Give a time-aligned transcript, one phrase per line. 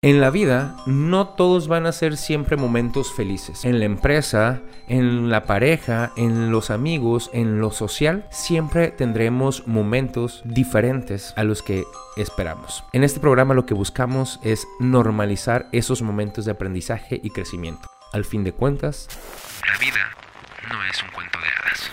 [0.00, 3.64] En la vida, no todos van a ser siempre momentos felices.
[3.64, 10.40] En la empresa, en la pareja, en los amigos, en lo social, siempre tendremos momentos
[10.44, 11.82] diferentes a los que
[12.16, 12.84] esperamos.
[12.92, 17.90] En este programa lo que buscamos es normalizar esos momentos de aprendizaje y crecimiento.
[18.12, 19.08] Al fin de cuentas,
[19.66, 20.16] La vida
[20.70, 21.90] no es un cuento de hadas.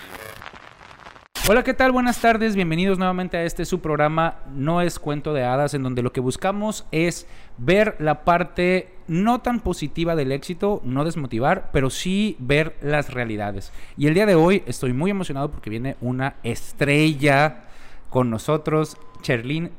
[1.48, 1.92] Hola, ¿qué tal?
[1.92, 6.02] Buenas tardes, bienvenidos nuevamente a este su programa No es cuento de hadas, en donde
[6.02, 11.88] lo que buscamos es ver la parte no tan positiva del éxito, no desmotivar, pero
[11.88, 13.72] sí ver las realidades.
[13.96, 17.62] Y el día de hoy estoy muy emocionado porque viene una estrella
[18.10, 19.70] con nosotros, Cherlyn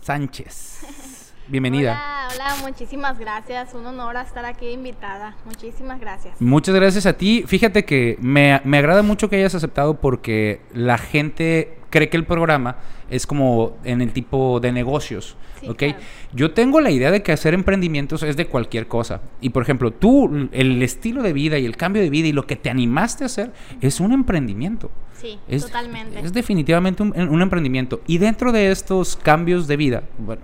[0.00, 1.15] Sánchez.
[1.48, 1.92] Bienvenida.
[1.92, 3.72] Hola, hola, muchísimas gracias.
[3.72, 5.36] Un honor estar aquí invitada.
[5.44, 6.40] Muchísimas gracias.
[6.40, 7.44] Muchas gracias a ti.
[7.46, 12.24] Fíjate que me, me agrada mucho que hayas aceptado porque la gente cree que el
[12.24, 12.78] programa
[13.10, 15.36] es como en el tipo de negocios.
[15.60, 15.78] Sí, ¿ok?
[15.78, 15.98] claro.
[16.32, 19.22] Yo tengo la idea de que hacer emprendimientos es de cualquier cosa.
[19.40, 22.44] Y por ejemplo, tú, el estilo de vida y el cambio de vida y lo
[22.46, 24.90] que te animaste a hacer es un emprendimiento.
[25.16, 26.18] Sí, Es, totalmente.
[26.18, 28.02] Es definitivamente un, un emprendimiento.
[28.08, 30.42] Y dentro de estos cambios de vida, bueno,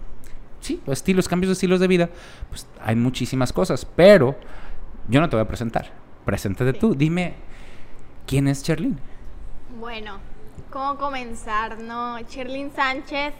[0.62, 2.08] sí, estilos, cambios de estilos de vida,
[2.48, 3.84] pues hay muchísimas cosas.
[3.84, 4.36] Pero
[5.08, 5.90] yo no te voy a presentar.
[6.24, 6.78] Preséntate Sí.
[6.78, 6.94] tú.
[6.94, 7.34] Dime,
[8.26, 8.98] ¿quién es Cherlyn?
[9.78, 10.18] Bueno,
[10.70, 11.78] ¿cómo comenzar?
[11.80, 13.34] No, Cherlyn Sánchez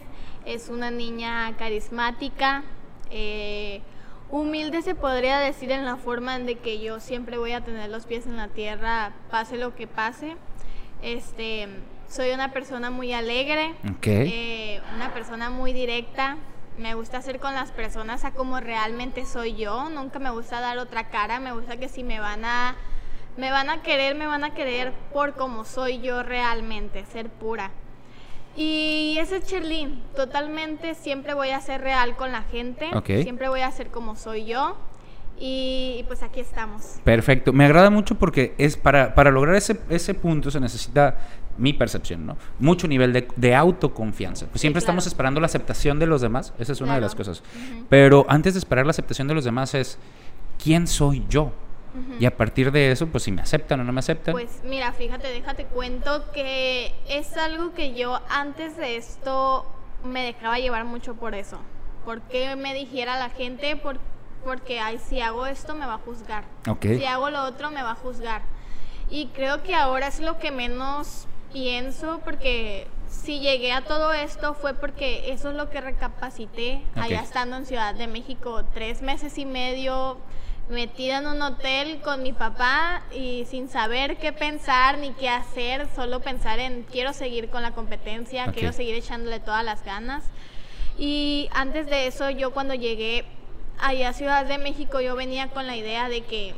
[0.45, 2.63] es una niña carismática,
[3.09, 3.81] eh,
[4.29, 7.89] humilde se podría decir en la forma en de que yo siempre voy a tener
[7.89, 10.35] los pies en la tierra, pase lo que pase.
[11.01, 11.67] Este,
[12.09, 16.37] soy una persona muy alegre, eh, una persona muy directa.
[16.77, 19.89] Me gusta ser con las personas a como realmente soy yo.
[19.89, 21.39] Nunca me gusta dar otra cara.
[21.39, 22.75] Me gusta que si me van a
[23.37, 27.71] me van a querer, me van a querer por como soy yo realmente, ser pura.
[28.55, 32.91] Y ese es Cherlyn, totalmente siempre voy a ser real con la gente,
[33.23, 34.77] siempre voy a ser como soy yo
[35.39, 36.99] y, y pues aquí estamos.
[37.03, 37.53] Perfecto.
[37.53, 41.17] Me agrada mucho porque es para, para lograr ese, ese punto se necesita
[41.57, 42.37] mi percepción, ¿no?
[42.59, 44.45] Mucho nivel de, de autoconfianza.
[44.47, 46.53] Pues Sí, siempre estamos esperando la aceptación de los demás.
[46.57, 47.43] Esa es una de las cosas.
[47.89, 49.97] Pero antes de esperar la aceptación de los demás es
[50.61, 51.51] quién soy yo.
[52.19, 54.31] Y a partir de eso, pues si me aceptan o no me aceptan.
[54.31, 59.67] Pues mira, fíjate, déjate cuento que es algo que yo antes de esto
[60.03, 61.59] me dejaba llevar mucho por eso.
[62.03, 63.99] Porque me dijera la gente, por,
[64.43, 66.43] porque ay, si hago esto me va a juzgar.
[66.67, 66.81] ok.
[66.81, 68.41] Si hago lo otro me va a juzgar.
[69.09, 74.55] Y creo que ahora es lo que menos pienso porque si llegué a todo esto
[74.55, 77.23] fue porque eso es lo que recapacité allá Ok.
[77.25, 80.17] estando en Ciudad de México tres meses y medio
[80.69, 85.87] metida en un hotel con mi papá y sin saber qué pensar ni qué hacer,
[85.93, 88.53] solo pensar en quiero seguir con la competencia, Ok.
[88.53, 90.23] quiero seguir echándole todas las ganas.
[90.97, 93.25] Y antes de eso, yo cuando llegué
[93.79, 96.53] allá a Ciudad de México, yo venía con la idea de que,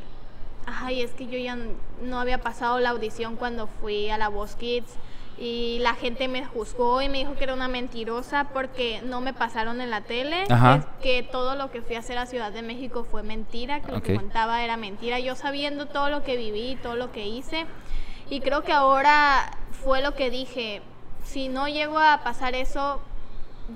[0.65, 1.57] ay, es que yo ya
[2.01, 4.91] no había pasado la audición cuando fui a la Voz Kids
[5.37, 9.33] y la gente me juzgó y me dijo que era una mentirosa porque no me
[9.33, 10.87] pasaron en la tele, Ajá.
[11.01, 14.01] que, todo lo que fui a hacer a Ciudad de México fue mentira, que lo
[14.01, 17.65] que contaba era mentira, yo sabiendo todo lo que viví, todo lo que hice.
[18.29, 19.51] Y creo que ahora
[19.83, 20.81] fue lo que dije,
[21.23, 23.01] si no llego a pasar eso,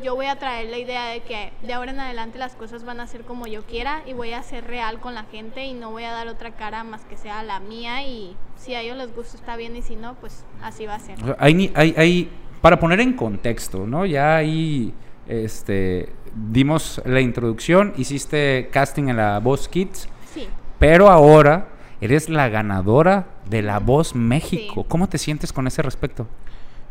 [0.04, 3.00] yo voy a traer la idea de que de ahora en adelante las cosas van
[3.00, 5.90] a ser como yo quiera y voy a ser real con la gente y no
[5.92, 9.16] voy a dar otra cara más que sea la mía y si a ellos les
[9.16, 11.22] gusta está bien y si no, pues así va a ser.
[11.24, 12.30] O sea, hay, ni- hay, hay-
[12.62, 14.06] para poner en contexto, ¿no?
[14.06, 14.94] Ya ahí
[15.28, 16.10] este,
[16.52, 20.48] dimos la introducción, hiciste casting en la Voz Kids, Sí.
[20.78, 21.70] pero ahora
[22.02, 24.82] eres la ganadora de la Voz México.
[24.84, 24.86] Sí.
[24.88, 26.28] ¿Cómo te sientes con ese respecto?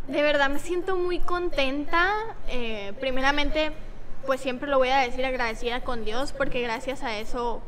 [0.08, 2.10] De verdad me siento muy contenta.
[2.48, 3.72] eh, primeramente,
[4.26, 7.62] pues siempre lo voy a decir agradecida con Dios porque gracias a eso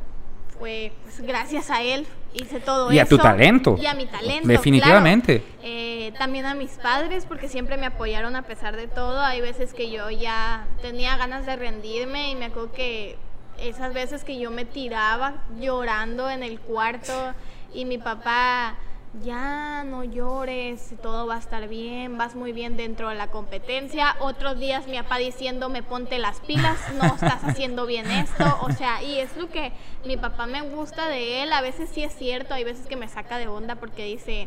[0.59, 3.17] fue, pues gracias a Él hice todo Y a eso.
[3.17, 3.77] tu talento.
[3.81, 4.47] Y a mi talento.
[4.49, 5.41] Definitivamente.
[5.41, 5.59] claro.
[5.63, 9.21] Eh, también a mis padres porque siempre me apoyaron a pesar de todo.
[9.21, 13.17] Hay veces que yo ya tenía ganas de rendirme y me acuerdo que
[13.59, 17.13] esas veces que yo me tiraba llorando en el cuarto
[17.75, 18.77] y mi papá
[19.25, 24.15] ya no llores, todo va a estar bien, vas muy bien dentro de la competencia.
[24.21, 29.03] Otros días mi papá diciéndome ponte las pilas, no estás haciendo bien esto, o sea,
[29.03, 29.73] y es lo que
[30.05, 33.09] mi papá me gusta de él, a veces sí es cierto, hay veces que me
[33.09, 34.47] saca de onda porque dice,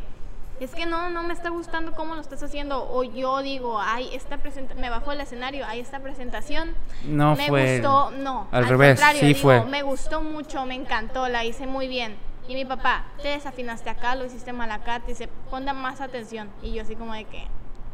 [0.60, 4.08] es que no, no me está gustando cómo lo estás haciendo, o yo digo, ay,
[4.14, 6.74] esta presentación, me bajo del escenario, ay, esta presentación,
[7.04, 7.80] No me fue.
[7.80, 9.64] gustó, no, Al revés, contrario, sí digo, fue.
[9.66, 12.16] me gustó mucho, me encantó, la hice muy bien.
[12.48, 16.48] Y mi papá, te desafinaste acá, lo hiciste mal acá, te dice, ponga más atención.
[16.62, 17.44] Y yo así como de que.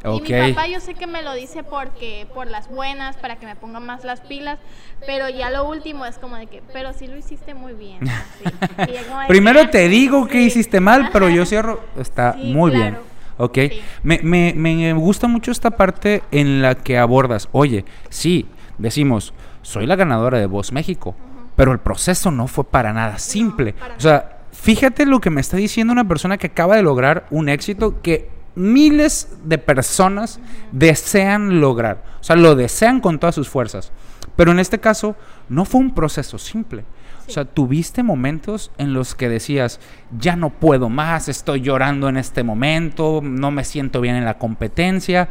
[0.03, 3.45] Y mi papá yo sé que me lo dice porque por las buenas, para que
[3.45, 4.57] me ponga más las pilas,
[5.05, 7.99] pero ya lo último es como de que, pero sí lo hiciste muy bien.
[8.09, 8.91] así.
[8.91, 10.45] Que, Primero "Ah, te digo que sí".
[10.45, 11.81] hiciste mal, pero yo cierro.
[11.97, 12.83] Está Sí, muy claro.
[12.91, 12.99] bien.
[13.37, 13.57] Ok.
[13.69, 13.81] Sí.
[14.03, 17.47] Me, me- me gusta mucho esta parte en la que abordas.
[17.51, 18.47] Oye, sí,
[18.79, 21.15] decimos, soy la ganadora de Voz México,
[21.55, 23.73] pero el proceso no fue para nada simple.
[23.73, 24.30] para o sea,
[24.61, 28.29] fíjate lo que me está diciendo una persona que acaba de lograr un éxito que
[28.53, 30.39] miles de personas
[30.71, 32.03] desean lograr.
[32.19, 33.91] O sea, lo desean con todas sus fuerzas.
[34.35, 35.15] Pero en este caso,
[35.49, 36.85] no fue un proceso simple.
[37.27, 39.79] O sea, tuviste momentos en los que decías,
[40.17, 44.37] ya no puedo más, estoy llorando en este momento, no me siento bien en la
[44.37, 45.29] competencia.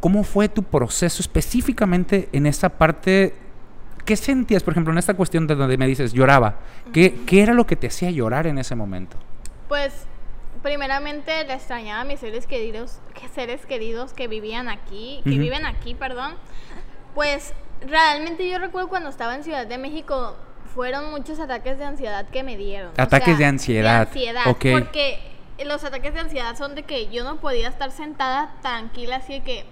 [0.00, 3.34] ¿Cómo fue tu proceso específicamente en esa parte?
[4.06, 6.54] ¿Qué sentías, por ejemplo, en esta cuestión de donde me dices, lloraba?
[6.92, 9.16] ¿Qué, qué era lo que te hacía llorar en ese momento?
[9.68, 9.92] Pues
[10.62, 15.66] primeramente le extrañaba a mis seres queridos, que seres queridos que vivían aquí, que viven
[15.66, 16.34] aquí, perdón.
[17.14, 17.52] Pues
[17.86, 20.36] realmente yo recuerdo cuando estaba en Ciudad de México
[20.74, 22.92] fueron muchos ataques de ansiedad que me dieron.
[22.96, 25.18] o Ataques de ansiedad, De ansiedad, porque
[25.64, 29.42] los ataques de ansiedad son de que yo no podía estar sentada tranquila así de
[29.42, 29.64] que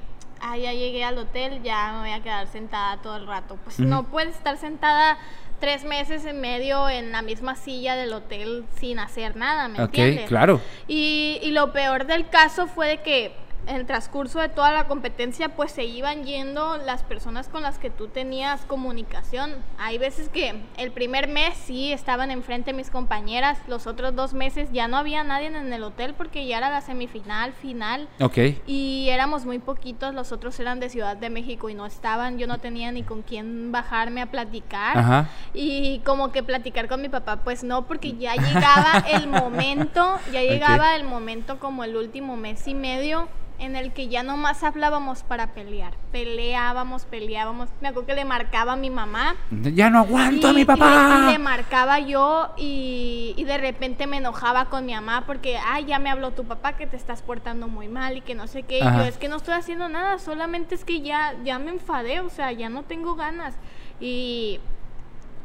[0.44, 3.58] ah, ya llegué al hotel, ya me voy a quedar sentada todo el rato.
[3.64, 5.18] Pues no puedes estar sentada
[5.60, 9.84] tres meses en medio en la misma silla del hotel sin hacer nada, ¿me ok,
[9.86, 10.28] entiendes?
[10.28, 10.60] claro.
[10.86, 14.86] Y, y lo peor del caso fue de que en el transcurso de toda la
[14.86, 19.54] competencia pues se iban yendo las personas con las que tú tenías comunicación.
[19.78, 24.68] Hay veces que el primer mes sí estaban enfrente mis compañeras, los otros dos meses
[24.72, 28.08] ya no había nadie en el hotel porque ya era la semifinal, final.
[28.20, 28.38] Ok.
[28.66, 32.46] Y éramos muy poquitos, los otros eran de Ciudad de México y no estaban, yo
[32.46, 34.96] no tenía ni con quién bajarme a platicar.
[34.96, 35.28] Ajá.
[35.52, 40.42] Y como que platicar con mi papá, pues no, porque ya llegaba el momento, ya
[40.42, 43.28] llegaba el momento como el último mes y medio
[43.58, 45.94] en el que ya nomás hablábamos para pelear.
[46.12, 47.68] Peleábamos, peleábamos.
[47.80, 49.36] Me acuerdo que le marcaba a mi mamá.
[49.50, 51.26] Ya no aguanto a mi papá.
[51.28, 55.86] Y le, marcaba yo y, y de repente me enojaba con mi mamá porque, ay,
[55.86, 58.62] ya me habló tu papá que te estás portando muy mal y que no sé
[58.62, 58.78] qué.
[58.78, 62.20] Y yo, es que no estoy haciendo nada, solamente es que ya, ya me enfadé,
[62.20, 63.54] o sea, ya no tengo ganas.
[64.00, 64.60] Y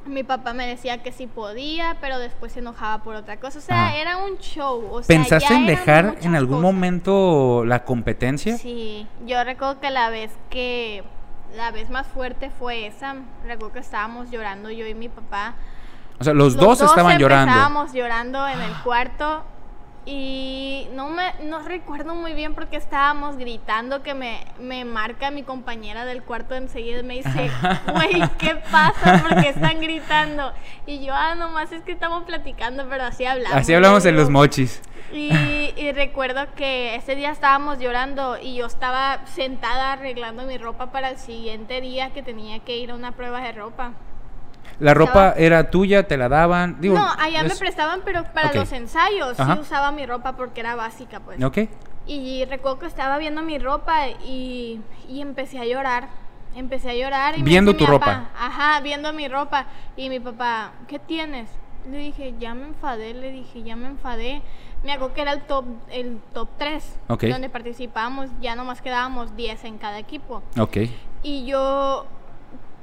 [0.10, 3.60] mi papá me decía que sí podía, pero después se enojaba por otra cosa.
[3.60, 3.96] O sea, Ajá.
[3.98, 4.88] era un show.
[4.92, 6.74] O sea, ¿Pensaste en dejar en algún cosas.
[6.74, 8.58] momento la competencia?
[8.58, 11.04] Sí, yo recuerdo que la vez que
[11.56, 13.16] la vez más fuerte fue esa.
[13.46, 15.56] Recuerdo que estábamos llorando yo y mi papá.
[16.20, 17.52] O sea, los, dos estaban llorando.
[17.54, 19.44] Estábamos llorando en el cuarto
[20.12, 25.44] y no me no recuerdo muy bien porque estábamos gritando que me, me marca mi
[25.44, 27.52] compañera del cuarto enseguida y me dice,
[27.94, 29.22] güey, ¿qué pasa?
[29.22, 30.52] ¿Por qué están gritando?
[30.88, 33.56] Y yo, ah, nomás es que estamos platicando, pero así hablamos.
[33.56, 34.82] Así hablamos en los mochis.
[35.14, 40.92] y, y recuerdo que ese día estábamos llorando y yo estaba sentada arreglando mi ropa
[40.92, 43.94] para el siguiente día que tenía que ir a una prueba de ropa.
[44.80, 46.80] La ropa era tuya, te la daban.
[46.80, 49.56] Digo, no, allá me es- prestaban, pero para los ensayos Ajá.
[49.56, 51.44] sí usaba mi ropa porque era básica, pues.
[51.44, 51.60] Ok.
[52.08, 56.08] Y recuerdo que estaba viendo mi ropa y, y empecé a llorar.
[56.56, 57.36] Empecé a llorar.
[57.38, 58.06] Y me Viendo dice tu mi ropa.
[58.06, 59.66] papá, Ajá, viendo mi ropa.
[59.96, 61.50] Y mi papá, ¿qué tienes?
[61.90, 64.42] Le dije, ya me enfadé, le dije, ya me enfadé.
[64.84, 67.24] Me acuerdo que era el top, el top 3, Ok.
[67.26, 70.42] donde participábamos, ya nomás quedábamos 10 en cada equipo.
[70.58, 70.78] Ok.
[71.22, 72.06] Y yo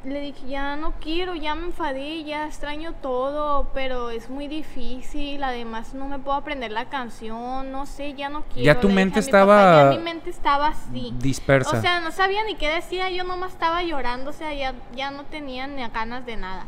[0.07, 5.43] le dije, ya no quiero, ya me enfadé, ya extraño todo, pero es muy difícil,
[5.43, 8.65] además no me puedo aprender la canción, no sé, ya no quiero.
[8.65, 11.13] Ya tu mente papá, estaba ya mi mente estaba así.
[11.19, 11.77] dispersa.
[11.77, 15.11] O sea, no sabía ni qué decía, yo nomás estaba llorando, o sea, ya, ya
[15.11, 16.67] no tenía ni ganas de nada.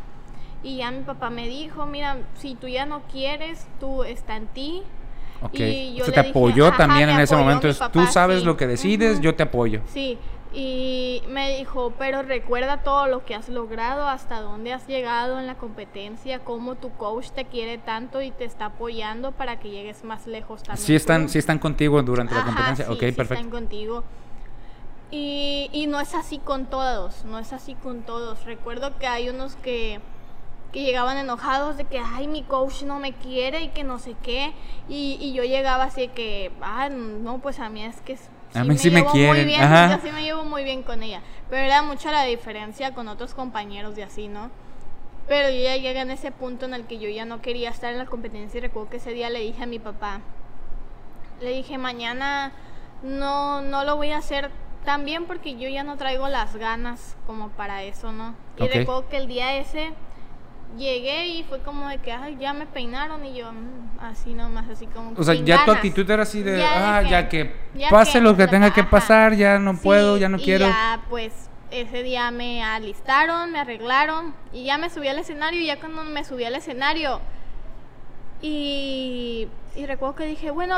[0.62, 4.48] Y ya mi papá me dijo, mira, si tú ya no quieres, tú está en
[4.48, 4.82] ti.
[5.40, 5.54] Ok.
[5.54, 7.68] Y yo o sea, le te dije, apoyó también en ese momento.
[7.72, 8.44] papá, Tú sabes sí.
[8.44, 9.82] lo que decides, yo te apoyo.
[9.86, 10.18] Sí,
[10.60, 15.46] y me dijo, pero recuerda todo lo que has logrado, hasta dónde has llegado en
[15.46, 20.02] la competencia, cómo tu coach te quiere tanto y te está apoyando para que llegues
[20.02, 20.84] más lejos también.
[20.84, 21.32] Sí están, tú".
[21.32, 22.86] sí están contigo durante la competencia.
[22.86, 23.34] sí, ok, sí perfecto.
[23.34, 24.02] están contigo.
[25.12, 28.44] Y, y no es así con todos, no es así con todos.
[28.44, 30.00] Recuerdo que hay unos que,
[30.72, 34.16] que llegaban enojados de que, ay, mi coach no me quiere y que no sé
[34.24, 34.52] qué.
[34.88, 38.28] Y, y yo llegaba así de que, ah, no, pues a mí es que s-
[38.54, 39.96] A mí sí me llevo quieren, Muy bien, ajá.
[39.96, 41.22] Yo sí me llevo muy bien con ella.
[41.50, 44.50] Pero era mucha la diferencia con otros compañeros y así, ¿no?
[45.26, 47.92] Pero yo ya llegué en ese punto en el que yo ya no quería estar
[47.92, 50.20] en la competencia y recuerdo que ese día le dije a mi papá,
[51.40, 52.52] le dije mañana
[53.02, 54.50] no, no lo voy a hacer
[54.84, 58.34] tan bien porque yo ya no traigo las ganas como para eso, ¿no?
[58.56, 58.70] Y Ok.
[58.72, 59.92] recuerdo que el día ese
[60.76, 64.68] llegué y fue como de que, ay, ya me peinaron y yo, mm, así nomás,
[64.68, 65.12] así como.
[65.16, 67.90] O sea, ya tu actitud era así de, Ya de ah, que- ya que ya
[67.90, 70.66] pase que- lo que tenga que pasar, ya no Sí, puedo, ya no y quiero.
[70.66, 71.32] Ya, pues
[71.70, 75.60] ese día me alistaron, me arreglaron y ya me subí al escenario.
[75.60, 77.20] Y ya cuando me subí al escenario,
[78.40, 80.76] y, y recuerdo que dije, bueno,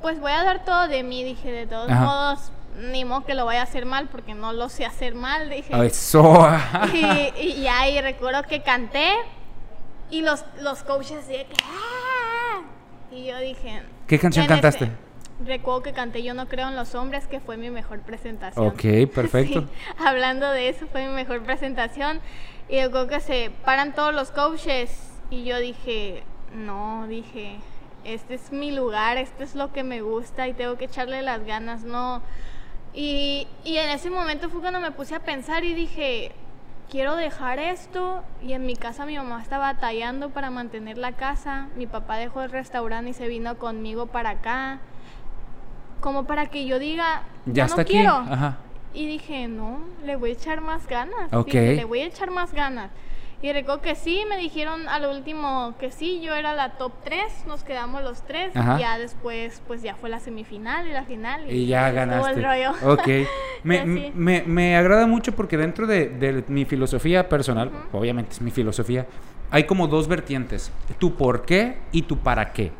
[0.00, 1.22] pues voy a dar todo de mí.
[1.24, 2.04] Dije, de todos Ajá.
[2.04, 5.50] modos, ni modo que lo vaya a hacer mal porque no lo sé hacer mal.
[5.50, 6.48] Dije, Eso.
[6.92, 9.12] y, y ya, y recuerdo que canté
[10.10, 11.54] y los, los coaches de que...
[11.64, 12.60] "Ah".
[13.10, 13.82] Y yo dije...
[14.06, 14.90] ¿Qué canción ese- cantaste?
[15.44, 18.66] recuerdo que canté Yo no creo en los hombres, que fue mi mejor presentación.
[18.66, 18.82] Ok,
[19.14, 19.60] perfecto.
[19.60, 19.66] Sí,
[20.04, 22.20] hablando de eso, fue mi mejor presentación.
[22.68, 24.90] Y recuerdo que se paran todos los coaches
[25.30, 26.22] y yo dije,
[26.54, 27.56] no, dije,
[28.04, 31.44] este es mi lugar, este es lo que me gusta y tengo que echarle las
[31.44, 32.22] ganas, no.
[33.00, 36.32] Y, y en ese momento fue cuando me puse a pensar y dije,
[36.90, 38.24] quiero dejar esto.
[38.42, 41.68] Y en mi casa mi mamá está batallando para mantener la casa.
[41.76, 44.80] Mi papá dejó el restaurante y se vino conmigo para acá.
[46.00, 47.92] Como para que yo diga, Ya no aquí.
[47.92, 48.14] quiero.
[48.14, 48.56] Ajá.
[48.92, 51.32] Y dije, no, le voy a echar más ganas.
[51.32, 51.46] Ok.
[51.46, 52.90] Dije, le voy a echar más ganas.
[53.40, 57.46] Y recuerdo que sí, me dijeron al último que sí, yo era la top 3,
[57.46, 58.56] nos quedamos los tres.
[58.56, 58.76] Ajá.
[58.76, 61.50] Y ya después, pues ya fue la semifinal y la final.
[61.50, 62.32] Y ya ganaste.
[62.32, 62.72] el rollo.
[62.92, 63.08] Ok.
[63.64, 68.52] Me, me, me agrada mucho porque dentro de, de mi filosofía personal, obviamente es mi
[68.52, 69.04] filosofía,
[69.50, 70.70] hay como dos vertientes.
[70.98, 72.70] Tu por qué y tu para qué.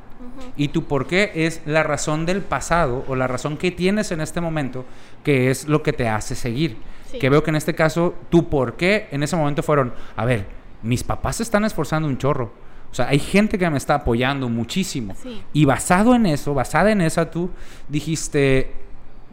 [0.56, 4.20] Y tu por qué es la razón del pasado o la razón que tienes en
[4.20, 4.84] este momento,
[5.24, 6.76] que es lo que te hace seguir.
[7.10, 7.18] Sí.
[7.18, 10.46] Que veo que en este caso, tu por qué en ese momento fueron, a ver,
[10.82, 12.52] mis papás se están esforzando un chorro.
[12.90, 15.14] O sea, hay gente que me está apoyando muchísimo.
[15.22, 15.42] Sí.
[15.52, 17.50] Y basado en eso, basada en esa, tú
[17.88, 18.72] dijiste,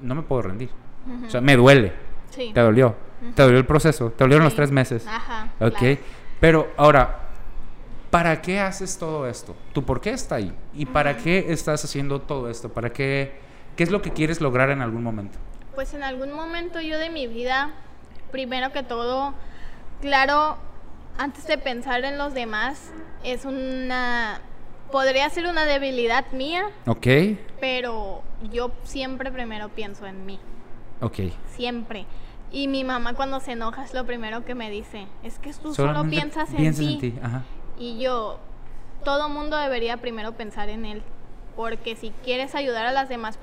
[0.02, 0.70] no me puedo rendir.
[1.26, 1.94] O sea, me duele.
[2.32, 2.52] Sí.
[2.54, 2.96] Te dolió.
[3.34, 4.12] Te dolió el proceso.
[4.12, 5.06] Te dolieron los tres meses.
[5.08, 5.52] Ajá.
[5.60, 5.78] Ok.
[5.78, 5.98] claro.
[6.40, 7.20] Pero ahora,
[8.10, 9.56] ¿para qué haces todo esto?
[9.74, 10.54] ¿Tu por qué está ahí?
[10.74, 12.70] ¿Y para qué estás haciendo todo esto?
[12.70, 13.34] ¿Para qué?
[13.76, 15.38] ¿Qué es lo que quieres lograr en algún momento?
[15.76, 17.72] Pues en algún momento yo de mi vida,
[18.32, 19.34] primero que todo,
[20.02, 20.58] claro,
[21.18, 22.92] antes de pensar en los demás,
[23.24, 24.40] es una...
[24.92, 27.08] Podría ser una debilidad mía, Ok.
[27.60, 28.22] pero
[28.54, 30.40] yo siempre primero pienso en mí,
[31.02, 31.20] Ok.
[31.48, 32.06] siempre.
[32.52, 35.74] Y mi mamá cuando se enoja es lo primero que me dice, es que tú
[35.74, 36.94] solo piensas en piensas ti.
[36.94, 37.14] en ti.
[37.22, 37.44] Ajá.
[37.78, 38.40] Y yo,
[39.04, 41.04] todo mundo debería primero pensar en él.
[41.56, 43.40] Porque si quieres ayudar a las demás,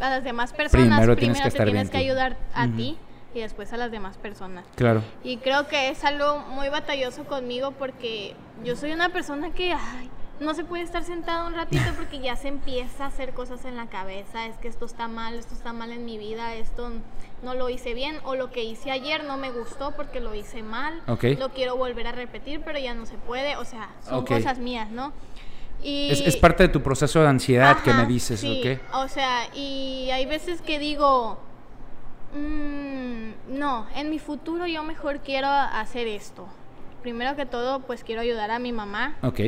[0.00, 2.98] a las demás personas, Primero primero, tienes que te tienes bien que ayudar a ti
[3.34, 4.64] y después a las demás personas.
[4.74, 5.02] Claro.
[5.22, 10.10] Y creo que es algo muy batalloso conmigo porque yo soy una persona que ay,
[10.40, 13.76] no se puede estar sentada un ratito porque ya se empieza a hacer cosas en
[13.76, 14.46] la cabeza.
[14.46, 16.90] Es que esto está mal, esto está mal en mi vida, esto
[17.42, 20.62] no lo hice bien o lo que hice ayer no me gustó porque lo hice
[20.62, 21.00] mal.
[21.08, 21.24] Ok.
[21.38, 23.56] Lo quiero volver a repetir, pero ya no se puede.
[23.56, 25.12] O sea, son cosas mías, ¿no?
[25.82, 28.94] Y, Es, es parte de tu proceso de ansiedad que me Ajá, dices, sí, ¿ok?
[28.94, 31.38] O sea, y hay veces que digo,
[32.34, 36.46] "Mm, no, en mi futuro yo mejor quiero hacer esto.
[37.02, 39.16] Primero que todo, pues quiero ayudar a mi mamá.
[39.22, 39.40] Ok.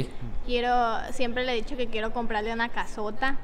[0.44, 0.74] Quiero,
[1.12, 3.36] siempre le he dicho que quiero comprarle una casota.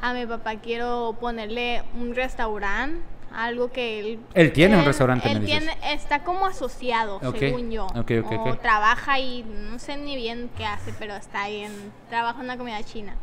[0.00, 3.00] A mi papá quiero ponerle un restaurante,
[3.32, 4.18] algo que él...
[4.34, 5.64] Él tiene un restaurante, Él me dices.
[5.64, 7.86] tiene, está como asociado, según yo.
[7.86, 11.72] ok, ok, o trabaja y no sé ni bien qué hace, pero está ahí en...
[12.08, 13.16] Trabaja en una comida china.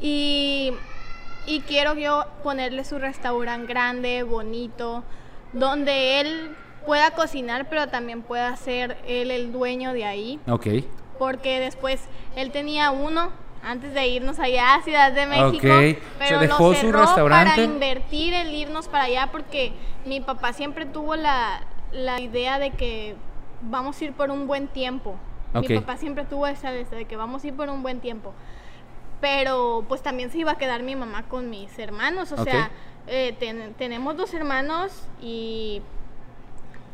[0.00, 0.72] Y,
[1.46, 5.04] y quiero yo ponerle su restaurante grande, bonito,
[5.52, 10.66] donde él pueda cocinar, pero también pueda ser él el dueño de ahí Ok.
[11.18, 12.00] porque después
[12.34, 13.30] él tenía uno
[13.62, 16.02] antes de irnos allá a Ciudad de México, Ok.
[16.18, 17.50] pero Se dejó lo su cerró restaurante.
[17.50, 19.72] para invertir el irnos para allá porque
[20.04, 21.60] mi papá siempre tuvo la,
[21.92, 23.14] la idea de que
[23.60, 25.16] vamos a ir por un buen tiempo.
[25.54, 25.68] Ok.
[25.68, 28.34] Mi papá siempre tuvo esa de de que vamos a ir por un buen tiempo.
[29.20, 32.70] Pero pues también se iba a quedar mi mamá con mis hermanos, o sea,
[33.06, 35.80] eh, ten- tenemos dos hermanos y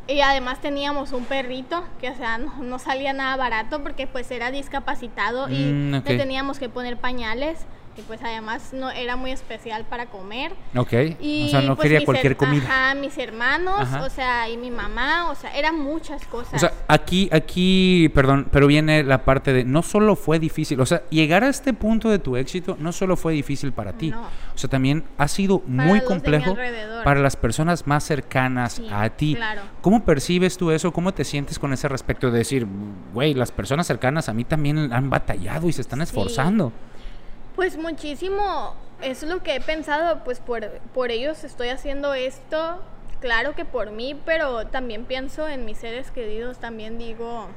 [0.09, 4.31] y además teníamos un perrito que, o sea, no, no salía nada barato porque pues
[4.31, 7.59] era discapacitado y Mm, le teníamos que poner pañales
[7.99, 10.53] y pues además no era muy especial para comer.
[10.75, 10.93] Ok.
[11.19, 12.63] Y, o sea, no pues, quería cualquier comida.
[12.65, 14.03] Ajá, mis hermanos, Ajá.
[14.03, 16.53] o sea, y mi mamá, o sea, eran muchas cosas.
[16.55, 20.85] O sea, aquí, aquí, perdón, pero viene la parte de no solo fue difícil, o
[20.85, 24.21] sea, llegar a este punto de tu éxito no solo fue difícil para ti, No.
[24.23, 26.55] o sea, también ha sido Para muy complejo
[27.03, 29.35] para las personas más cercanas Sí, a ti.
[29.35, 29.61] claro.
[29.81, 30.91] ¿Cómo percibes tú eso?
[30.91, 32.67] ¿Cómo te sientes con ese respecto de decir,
[33.13, 35.99] güey, las personas cercanas a mí también han batallado y se están
[36.69, 36.71] Sí.
[37.59, 42.81] Pues muchísimo, es lo que he pensado, pues por, por ellos estoy haciendo esto,
[43.19, 47.49] claro que por mí, pero también pienso en mis seres queridos, también digo,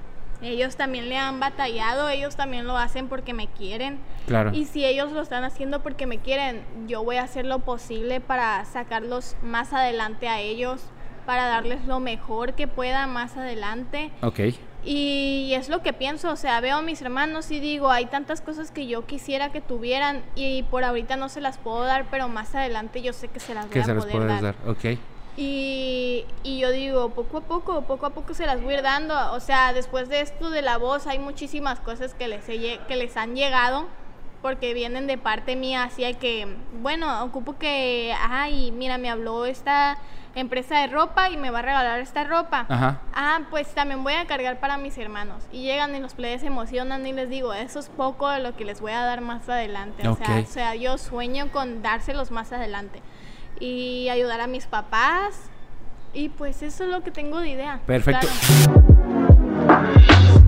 [0.42, 4.00] Ellos también le han batallado, ellos también lo hacen porque me quieren.
[4.26, 4.50] Claro.
[4.52, 8.20] Y si ellos lo están haciendo porque me quieren, yo voy a hacer lo posible
[8.20, 10.80] para sacarlos más adelante a ellos,
[11.26, 14.10] para darles lo mejor que pueda más adelante.
[14.20, 14.40] Ok.
[14.84, 18.40] Y es lo que pienso, o sea, veo a mis hermanos y digo, hay tantas
[18.40, 22.28] cosas que yo quisiera que tuvieran y por ahorita no se las puedo dar, pero
[22.28, 24.42] más adelante yo sé que se las voy ¿Qué a se poder puedes dar.
[24.42, 24.68] dar?
[24.68, 24.98] Ok.
[25.36, 28.82] Y, y yo digo, poco a poco, poco a poco se las voy a ir
[28.82, 29.14] dando.
[29.32, 32.96] O sea, después de esto de la voz hay muchísimas cosas que les, he que
[32.96, 33.86] les han llegado
[34.42, 39.46] porque vienen de parte mía, así hay que, bueno, ocupo que, ay, mira, me habló
[39.46, 39.96] esta
[40.34, 42.66] empresa de ropa y me va a regalar esta ropa.
[42.68, 43.00] Ajá.
[43.14, 45.44] Ah, pues también voy a cargar para mis hermanos.
[45.52, 48.56] Y llegan y los plebes se emocionan y les digo, eso es poco de lo
[48.56, 50.06] que les voy a dar más adelante.
[50.08, 53.00] O, sea, o sea, yo sueño con dárselos más adelante.
[53.60, 55.50] Y ayudar a mis papás.
[56.14, 57.80] Y pues eso es lo que tengo de idea.
[57.86, 58.26] Perfecto.
[59.66, 60.41] Claro.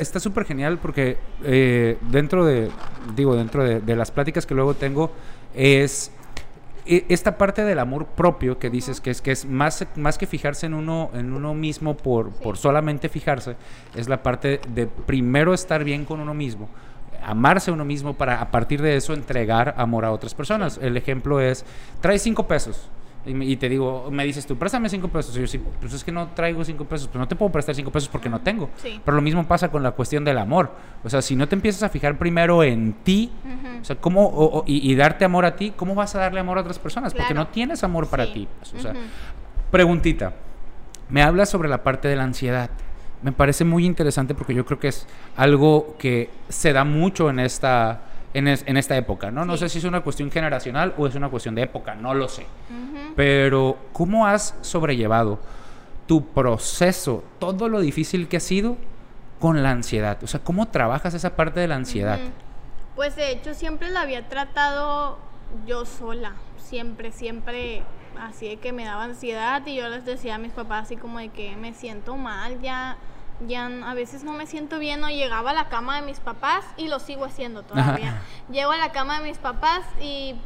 [0.00, 2.70] Está súper genial porque eh, dentro de,
[3.16, 5.10] digo, dentro de, de las pláticas que luego tengo
[5.54, 6.12] es
[6.86, 10.26] e- esta parte del amor propio que dices que es que es más, más que
[10.26, 13.56] fijarse en uno, en uno mismo por, por solamente fijarse,
[13.94, 16.68] es la parte de primero estar bien con uno mismo,
[17.24, 20.78] amarse a uno mismo para a partir de eso entregar amor a otras personas.
[20.82, 21.64] El ejemplo es,
[22.00, 22.88] traes cinco pesos.
[23.26, 25.36] Y, me- y te digo, me dices tú, préstame cinco pesos.
[25.36, 27.06] Y yo, sí, pues es que no traigo cinco pesos.
[27.08, 28.70] Pues no te puedo prestar cinco pesos porque no tengo.
[28.76, 29.00] Sí.
[29.04, 30.72] Pero lo mismo pasa con la cuestión del amor.
[31.04, 33.30] O sea, si no te empiezas a fijar primero en ti,
[33.80, 36.40] o sea, ¿cómo, o- o- y, y darte amor a ti, ¿cómo vas a darle
[36.40, 37.12] amor a otras personas?
[37.12, 38.32] Porque no tienes amor para Sí.
[38.32, 38.48] ti.
[38.58, 39.00] pues, o sea, Ujú.
[39.70, 40.32] Preguntita.
[41.08, 42.70] Me hablas sobre la parte de la ansiedad.
[43.22, 47.38] Me parece muy interesante porque yo creo que es algo que se da mucho en
[47.40, 48.00] esta,
[48.34, 49.44] en, es- en esta época, ¿no?
[49.44, 49.60] No Sí.
[49.60, 52.46] sé si es una cuestión generacional o es una cuestión de época, no lo sé.
[53.16, 55.38] Pero, ¿cómo has sobrellevado
[56.06, 58.76] tu proceso, todo lo difícil que ha sido
[59.40, 60.18] con la ansiedad?
[60.22, 62.18] O sea, ¿cómo trabajas esa parte de la ansiedad?
[62.96, 65.18] Pues de hecho siempre la había tratado
[65.66, 67.82] yo sola, siempre, siempre
[68.20, 71.18] así de que me daba ansiedad y yo les decía a mis papás así como
[71.18, 72.96] de que me siento mal, ya,
[73.46, 76.64] ya a veces no me siento bien o llegaba a la cama de mis papás
[76.76, 78.20] y lo sigo haciendo todavía.
[78.50, 80.36] Llego a la cama de mis papás y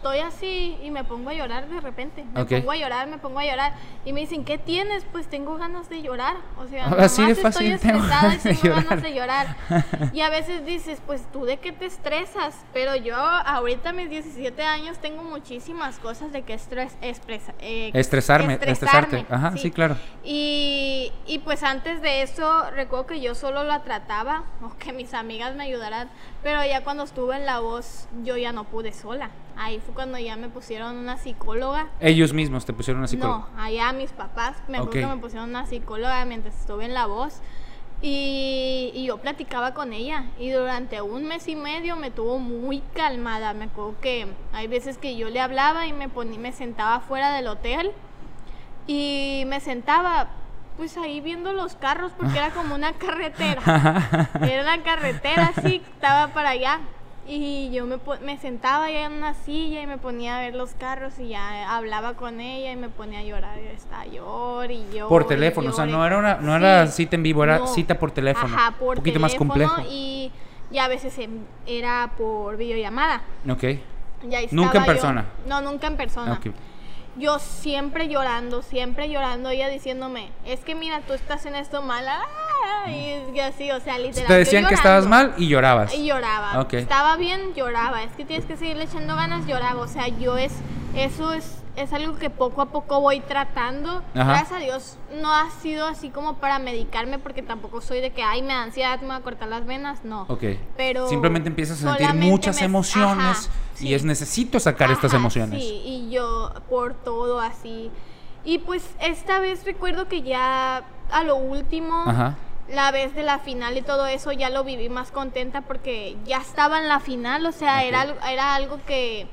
[0.00, 2.24] estoy así y me pongo a llorar de repente.
[2.32, 3.74] Me pongo a llorar, me pongo a llorar
[4.06, 5.04] y me dicen, ¿qué tienes?
[5.12, 6.36] Pues tengo ganas de llorar.
[6.58, 9.56] O sea, Así de nomás fácil estoy tengo estresada y tengo ganas de llorar.
[10.14, 14.08] Y a veces dices, pues tú de qué te estresas, pero yo ahorita a mis
[14.08, 19.26] 17 años tengo muchísimas cosas de que estres, expresa- eh, Estresarme, estresarme, estresarte.
[19.34, 19.96] Ajá, sí, claro.
[20.24, 25.12] Y, y pues antes de eso recuerdo que yo solo la trataba o que mis
[25.12, 26.08] amigas me ayudaran,
[26.42, 29.28] pero ya cuando estuve en la voz yo ya no pude sola.
[29.56, 31.88] Ahí fue cuando ya me pusieron una psicóloga.
[32.00, 33.46] Ellos mismos te pusieron una psicóloga.
[33.54, 35.08] No, allá mis papás, me acuerdo Ok.
[35.10, 37.40] que me pusieron una psicóloga mientras estuve en La Voz.
[38.02, 42.80] Y, y yo platicaba con ella y durante un mes y medio me tuvo muy
[42.94, 43.52] calmada.
[43.52, 47.34] Me acuerdo que hay veces que yo le hablaba y me, poní, me sentaba fuera
[47.34, 47.92] del hotel
[48.86, 50.28] y me sentaba
[50.78, 53.60] pues ahí viendo los carros porque era como una carretera.
[54.40, 56.80] Era una carretera así, estaba para allá.
[57.32, 60.72] Y yo me, me sentaba allá en una silla y me ponía a ver los
[60.74, 63.56] carros y ya hablaba con ella y me ponía a llorar.
[63.62, 65.08] Y estaba llor y yo.
[65.08, 67.66] Por teléfono, o sea, no era, una, no era cita en vivo, era No.
[67.68, 68.52] cita por teléfono.
[68.52, 69.82] Ajá, por Un poquito más teléfono complejo.
[69.88, 70.32] Y,
[70.72, 73.22] y a veces em- era por videollamada.
[73.48, 73.62] Ok.
[74.50, 75.24] Nunca en yo- persona.
[75.46, 76.32] No, nunca en persona.
[76.32, 76.46] ok.
[77.20, 82.08] Yo siempre llorando, siempre llorando, ella diciéndome, es que mira, tú estás en esto mal.
[82.08, 84.26] ah", Y, así, o sea, literal.
[84.26, 85.94] Te decían que estabas mal y llorabas.
[85.94, 86.66] Y lloraba.
[86.72, 88.02] Estaba bien, lloraba.
[88.02, 89.82] Es que tienes que seguirle echando ganas, lloraba.
[89.82, 90.52] O sea, yo es,
[90.96, 94.02] eso es, es algo que poco a poco voy tratando.
[94.14, 94.24] Ajá.
[94.32, 98.22] Gracias a Dios no ha sido así como para medicarme porque tampoco soy de que,
[98.22, 100.04] ay, me da ansiedad, me va a cortar las venas.
[100.04, 100.26] No.
[100.28, 100.44] Ok.
[100.76, 105.62] Pero Simplemente empiezas a sentir muchas me- emociones ajá, y es necesito sacar estas emociones.
[105.62, 107.90] Sí, y yo por todo así.
[108.44, 112.36] Y pues esta vez recuerdo que ya a lo último, Ajá.
[112.70, 116.38] la vez de la final y todo eso, ya lo viví más contenta porque ya
[116.38, 119.26] estaba en la final, o sea, era, era algo que,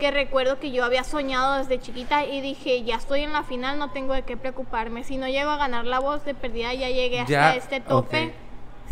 [0.00, 3.78] que recuerdo que yo había soñado desde chiquita y dije, ya estoy en la final,
[3.78, 5.04] no tengo de qué preocuparme.
[5.04, 8.34] Si no llego a ganar la voz de perdida, ya llegué hasta Ya, este tope.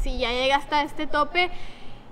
[0.01, 1.51] Si ya llegué hasta este tope,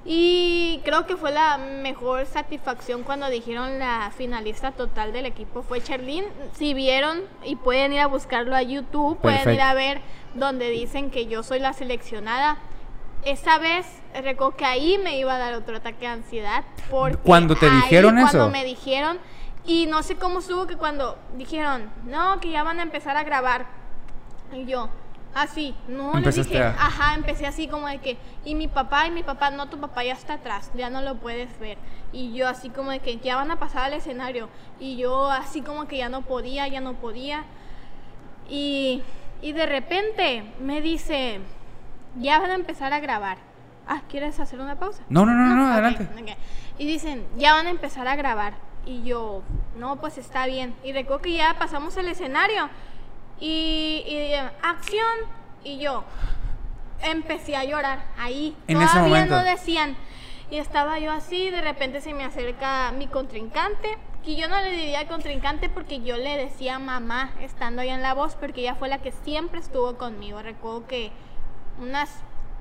[0.09, 5.83] Y creo que fue la mejor satisfacción cuando dijeron la finalista total del equipo fue
[5.83, 6.29] Charlene.
[6.55, 10.01] Si vieron y pueden ir a buscarlo a YouTube, pueden ir a ver
[10.35, 12.57] donde dicen que yo soy la seleccionada.
[13.27, 16.65] Esa vez recuerdo que ahí me iba a dar otro ataque de ansiedad.
[16.89, 18.51] Porque ¿Cuándo te ahí, dijeron Cuando eso?
[18.51, 19.19] me dijeron.
[19.67, 23.25] Y no sé cómo estuvo que cuando dijeron, no, que ya van a empezar a
[23.25, 23.67] grabar.
[24.53, 24.89] Y yo,
[25.35, 29.09] así, no, le Empezaste dije, a- ajá, empecé así como de que, y mi papá,
[29.09, 31.79] y mi papá, no, tu papá ya está atrás, ya no lo puedes ver.
[32.12, 34.49] Y yo así como de que ya van a pasar al escenario.
[34.79, 37.43] Y yo así como que ya no podía, ya no podía.
[38.49, 39.03] Y,
[39.43, 41.41] y de repente me dice,
[42.18, 43.38] ya van a empezar a grabar.
[43.88, 45.02] Ah, ¿quieres hacer una pausa?
[45.09, 46.09] No, no, no, no, ok, adelante.
[46.79, 48.55] Y dicen, ya van a empezar a grabar.
[48.85, 49.42] Y yo,
[49.76, 50.74] no, pues está bien.
[50.85, 52.68] Y recuerdo que ya pasamos el escenario.
[53.40, 55.37] Y, y acción.
[55.62, 56.05] Y yo
[57.02, 58.57] empecé a llorar ahí.
[58.66, 59.37] En ese Todavía momento.
[59.37, 59.96] no decían.
[60.50, 63.98] Y estaba yo así, de repente se me acerca mi contrincante.
[64.24, 68.14] Y yo no le diría contrincante porque yo le decía mamá estando ahí en la
[68.14, 70.42] voz, porque ella fue la que siempre estuvo conmigo.
[70.42, 71.12] Recuerdo que
[71.81, 72.11] unas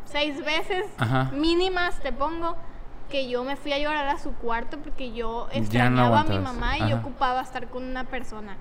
[0.06, 1.32] seis veces Ajá.
[1.34, 2.56] mínimas te pongo
[3.10, 6.24] que yo me fui a llorar a su cuarto porque yo Ya no extrañaba a
[6.24, 6.90] mi mamá y Ajá.
[6.92, 8.58] yo ocupaba estar con una persona.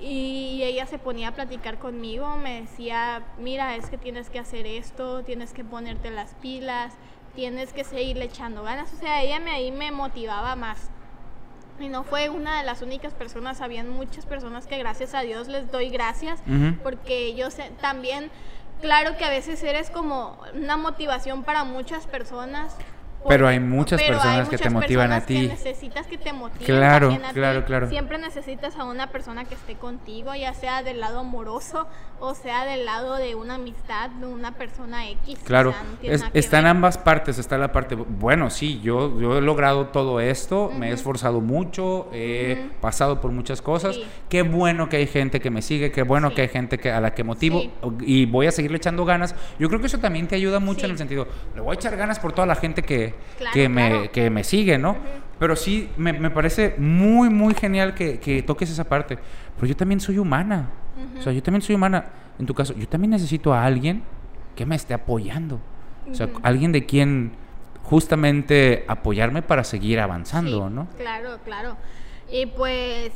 [0.00, 4.66] Y ella se ponía a platicar conmigo, me decía, mira, es que tienes que hacer
[4.66, 6.94] esto, tienes que ponerte las pilas,
[7.36, 8.92] tienes que seguirle echando ganas.
[8.92, 10.90] O sea, ella me, ahí me motivaba más.
[11.78, 15.48] Y no fue una de las únicas personas, habían muchas personas que gracias a Dios
[15.48, 16.42] les doy gracias,
[16.82, 18.30] porque yo sé, también,
[18.82, 22.76] claro que a veces eres como una motivación para muchas personas.
[23.28, 25.48] Pero hay muchas pero hay personas que te motivan a personas que ti.
[25.48, 26.66] necesitas que te motiven.
[26.66, 27.66] Claro, claro, ti.
[27.66, 27.88] claro.
[27.88, 31.86] Siempre necesitas a una persona que esté contigo, ya sea del lado amoroso
[32.24, 35.38] o sea del lado de una amistad, de una persona X.
[35.42, 36.70] o Claro, sea, no tiene es- nada que está en ver.
[36.70, 40.92] ambas partes, está la parte, bueno, sí, yo, yo he logrado todo esto, me he
[40.92, 44.04] esforzado mucho, he pasado por muchas cosas, Sí.
[44.28, 46.34] qué bueno que hay gente que me sigue, qué bueno Sí.
[46.36, 47.72] que hay gente que, a la que motivo Sí.
[48.06, 49.34] y voy a seguirle echando ganas.
[49.58, 51.96] Yo creo que eso también te ayuda mucho en el sentido, le voy a echar
[51.96, 54.12] ganas por toda la gente que, Claro, que, me, claro.
[54.12, 54.96] que me sigue, ¿no?
[55.38, 59.18] Pero sí, me, me parece muy, muy genial que, que toques esa parte.
[59.56, 60.70] Pero yo también soy humana.
[61.18, 62.06] O sea, yo también soy humana.
[62.38, 64.02] En tu caso, yo también necesito a alguien
[64.54, 65.60] que me esté apoyando.
[66.10, 67.32] O sea, alguien de quien
[67.82, 70.88] justamente apoyarme para seguir avanzando, Sí, ¿no?
[70.96, 71.76] Claro, claro.
[72.30, 73.12] Y pues,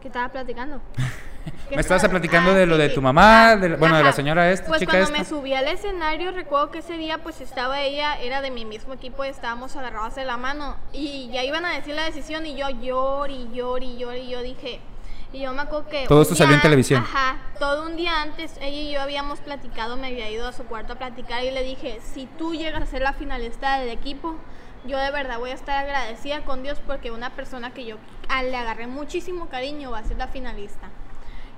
[0.00, 0.80] ¿qué estaba platicando?
[1.68, 4.02] ¿Qué Me estabas estaba- platicando Ah, de lo sí, de tu mamá, de bueno, de
[4.04, 5.18] la señora esta, Pues chica cuando esta.
[5.18, 8.92] me subí al escenario, recuerdo que ese día pues estaba ella, era de mi mismo
[8.94, 12.68] equipo estábamos agarrados de la mano y ya iban a decir la decisión y yo
[12.70, 14.80] llor y llor y llor y yo dije...
[15.32, 16.06] Y yo me acuerdo que...
[16.08, 17.04] Todo esto salió en televisión.
[17.04, 20.64] Ajá, todo un día antes ella y yo habíamos platicado, me había ido a su
[20.64, 24.34] cuarto a platicar y le dije, si tú llegas a ser la finalista del equipo,
[24.84, 27.96] yo de verdad voy a estar agradecida con Dios porque una persona que yo
[28.42, 30.88] le agarré muchísimo cariño va a ser la finalista.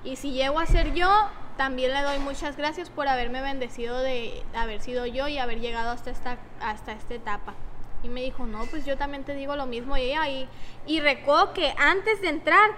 [0.04, 1.08] Y si llego a ser yo,
[1.56, 5.90] también le doy muchas gracias por haberme bendecido de haber sido yo y haber llegado
[5.90, 7.54] hasta esta, hasta esta etapa.
[8.02, 9.96] Y me dijo, no, pues yo también te digo lo mismo.
[9.96, 10.48] Y ella, y,
[10.86, 12.70] y recuerdo que antes de entrar,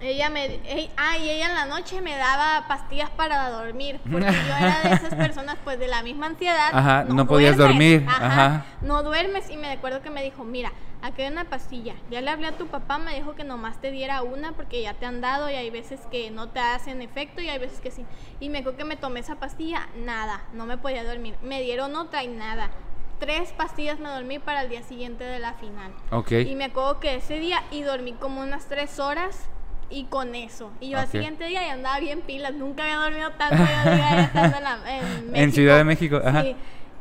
[0.00, 4.32] ella me, ey- ah, y ella en la noche me daba pastillas para dormir, porque
[4.32, 6.70] yo era de esas personas pues de la misma ansiedad.
[6.72, 8.64] Ajá, no podías dormir, Ajá, ajá.
[8.80, 11.94] No duermes y me acuerdo que me dijo, mira, aquí hay una pastilla.
[12.10, 14.94] Ya le hablé a tu papá, me dijo que nomás te diera una porque ya
[14.94, 17.90] te han dado y hay veces que no te hacen efecto y hay veces que
[17.90, 18.04] sí.
[18.40, 21.34] Y me acuerdo que me tomé esa pastilla, nada, no me podía dormir.
[21.42, 22.70] Me dieron otra y nada.
[23.18, 25.92] Tres pastillas me dormí para el día siguiente de la final.
[26.10, 26.32] Ok.
[26.32, 29.48] Y me acuerdo que ese día y dormí como unas tres horas
[29.90, 30.70] y con eso.
[30.80, 31.10] Y yo al Ok.
[31.10, 34.96] siguiente día ya andaba bien pilas, nunca había dormido tanto yo diría, estando en, la-
[34.98, 35.52] en México.
[35.52, 36.42] Ciudad de México, ajá.
[36.44, 36.56] Sí.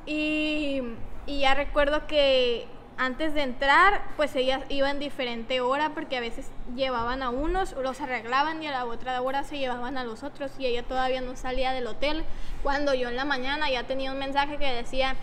[0.05, 0.81] Y,
[1.27, 2.67] y ya recuerdo que
[2.99, 7.71] antes de entrar, pues ellas iban en diferente hora porque a veces llevaban a unos,
[7.81, 11.21] los arreglaban y a la otra hora se llevaban a los otros y ella todavía
[11.21, 12.25] no salía del hotel.
[12.61, 15.15] Cuando yo en la mañana ya tenía un mensaje que decía,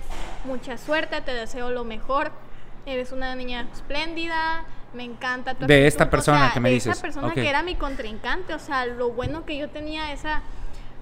[0.46, 2.32] mucha suerte, te deseo lo mejor,
[2.86, 6.08] eres una niña espléndida, me encanta tu De esta actitud".
[6.08, 7.34] O persona sea, que me de dices, esa persona ok.
[7.34, 10.40] que era mi contrincante, o sea, lo bueno que yo tenía esa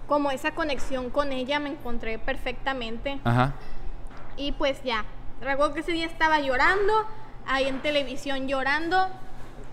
[0.08, 3.54] como esa conexión con ella me encontré perfectamente Ajá.
[4.36, 5.04] y pues ya,
[5.44, 7.06] recuerdo que ese día estaba llorando,
[7.46, 9.08] ahí en televisión llorando.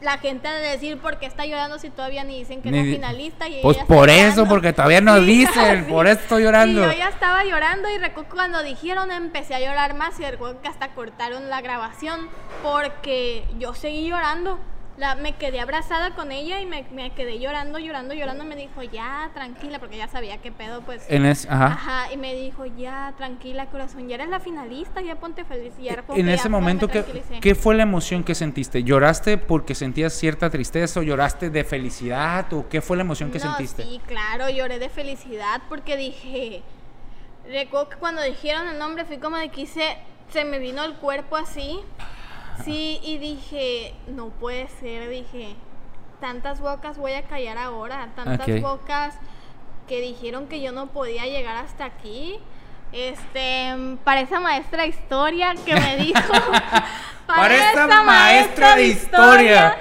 [0.01, 2.79] La gente ha de decir por qué está llorando si todavía ni dicen que Ni
[2.79, 3.47] no di- finalista.
[3.47, 4.47] Y Pues por eso, llorando.
[4.47, 6.81] porque todavía no dicen, por eso estoy llorando.
[6.81, 10.59] Y yo ya estaba llorando y recuerdo cuando dijeron empecé a llorar más y recuerdo
[10.59, 12.29] que hasta cortaron la grabación
[12.63, 14.57] porque yo seguí llorando.
[14.97, 18.43] La, me quedé abrazada con ella y me, me quedé llorando, llorando, llorando.
[18.43, 21.05] Me dijo, ya, tranquila, porque ya sabía qué pedo, pues.
[21.07, 21.65] En es, ajá.
[21.67, 25.73] Ajá, y me dijo, ya, tranquila, corazón, ya eres la finalista, ya ponte feliz.
[25.79, 27.39] Ya como En ese ya, momento, me ¿qué.
[27.39, 28.83] ¿qué fue la emoción que sentiste?
[28.83, 33.39] ¿Lloraste porque sentías cierta tristeza o lloraste de felicidad o qué fue la emoción que
[33.39, 33.83] no, sentiste?
[33.83, 36.63] Sí, claro, lloré de felicidad porque dije.
[37.49, 39.97] Recuerdo que cuando dijeron el nombre fui como de que hice.
[40.31, 41.79] Se me vino el cuerpo así.
[42.65, 45.55] Sí, y dije, no puede ser, dije.
[46.19, 48.09] Tantas bocas voy a callar ahora.
[48.15, 48.61] Tantas Ok.
[48.61, 49.15] bocas
[49.87, 52.39] que dijeron que yo no podía llegar hasta aquí.
[52.93, 56.33] Este, para esa maestra de historia que me dijo.
[57.25, 59.77] Para esa maestra de historia.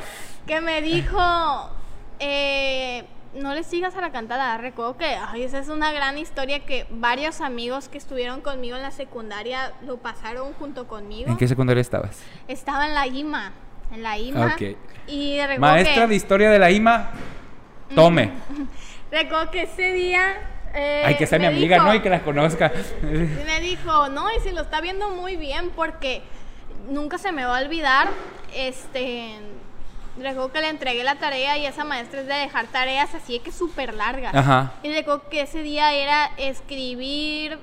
[0.47, 1.71] que me dijo.
[2.19, 4.57] eh, no le sigas a la cantada.
[4.59, 8.83] Recuerdo que ay, esa es una gran historia que varios amigos que estuvieron conmigo en
[8.83, 11.31] la secundaria lo pasaron junto conmigo.
[11.31, 12.21] ¿En qué secundaria estabas?
[12.49, 13.53] Estaba en la IMA.
[13.93, 14.47] En la IMA.
[14.55, 14.77] Ok.
[15.07, 17.11] Y Maestra que, de historia de la IMA,
[17.95, 18.31] tome.
[19.11, 20.35] recuerdo que ese día.
[20.75, 21.95] eh, Hay que ser mi amiga, dijo- ¿no?
[21.95, 22.71] Y que la conozca.
[23.03, 26.23] me dijo, no, y se lo está viendo muy bien porque
[26.89, 28.09] nunca se me va a olvidar,
[28.55, 29.33] este,
[30.23, 33.41] recuerdo que le entregué la tarea y esa maestra es de dejar tareas así de
[33.41, 34.35] que súper largas.
[34.35, 34.73] Ajá.
[34.83, 37.59] Y recuerdo que ese día era escribir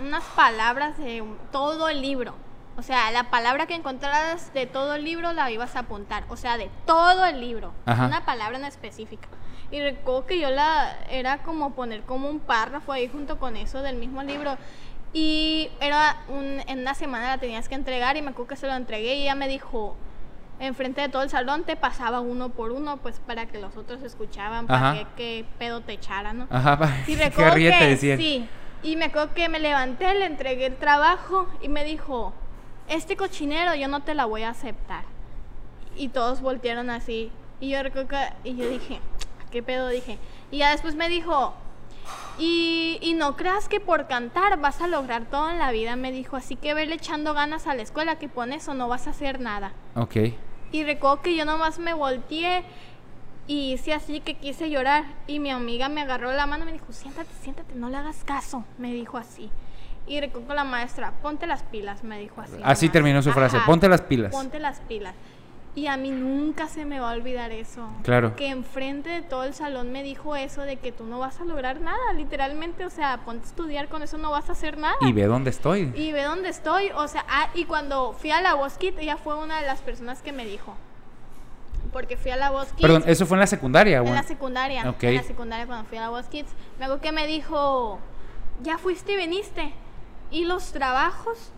[0.00, 2.34] unas palabras de todo el libro.
[2.76, 6.24] O sea, la palabra que encontraras de todo el libro la ibas a apuntar.
[6.28, 7.72] O sea, de todo el libro.
[7.84, 8.06] Ajá.
[8.06, 9.28] Una palabra en específica.
[9.70, 10.96] Y recuerdo que yo la...
[11.10, 14.56] Era como poner como un párrafo ahí junto con eso del mismo libro.
[15.12, 18.66] Y era un, en una semana la tenías que entregar y me acuerdo que se
[18.66, 19.94] lo entregué y ella me dijo,
[20.66, 24.02] enfrente de todo el salón te pasaba uno por uno, pues para que los otros
[24.02, 26.46] escuchaban, para que qué pedo te echaran, ¿no?
[26.50, 28.18] Ajá, pa- Y qué recuerdo ríete que decían.
[28.18, 28.48] sí.
[28.84, 32.32] Y me acuerdo que me levanté, le entregué el trabajo y me dijo,
[32.88, 35.04] este cochinero yo no te la voy a aceptar.
[35.96, 37.30] Y todos voltearon así.
[37.60, 39.00] Y yo recuerdo que, y yo dije,
[39.52, 39.88] ¿qué pedo?
[39.88, 40.18] Dije.
[40.50, 41.54] Y ya después me dijo,
[42.38, 46.10] y, y no creas que por cantar vas a lograr todo en la vida, me
[46.10, 46.36] dijo.
[46.36, 49.38] Así que vele echando ganas a la escuela, que con eso no vas a hacer
[49.40, 49.72] nada.
[49.94, 50.16] Ok.
[50.72, 52.64] Y recuerdo que yo nomás me volteé
[53.46, 55.04] y hice así que quise llorar.
[55.26, 58.24] Y mi amiga me agarró la mano y me dijo, siéntate, siéntate, no le hagas
[58.24, 58.64] caso.
[58.78, 59.50] Me dijo así.
[60.06, 62.56] Y recuerdo que la maestra, ponte las pilas, me dijo así.
[62.64, 62.92] Así nomás.
[62.92, 64.32] terminó su frase, ponte las pilas.
[64.32, 65.14] Ponte las pilas.
[65.74, 67.88] Y a mí nunca se me va a olvidar eso.
[68.02, 68.36] Claro.
[68.36, 71.46] Que enfrente de todo el salón me dijo eso de que tú no vas a
[71.46, 72.84] lograr nada, literalmente.
[72.84, 74.96] O sea, ponte a estudiar, con eso no vas a hacer nada.
[75.00, 75.90] Y ve dónde estoy.
[75.96, 76.90] Y ve dónde estoy.
[76.94, 79.80] O sea, ah, y cuando fui a la Voz Kids, ella fue una de las
[79.80, 80.76] personas que me dijo.
[81.90, 82.82] Porque fui a la Voz Kids.
[82.82, 84.14] Perdón, eso fue en la secundaria, En güey.
[84.14, 84.90] la secundaria.
[84.90, 85.04] Ok.
[85.04, 86.50] En la secundaria cuando fui a la Voz Kids.
[86.78, 87.98] Me acuerdo que me dijo,
[88.62, 89.72] ya fuiste y viniste.
[90.30, 91.50] ¿Y los trabajos?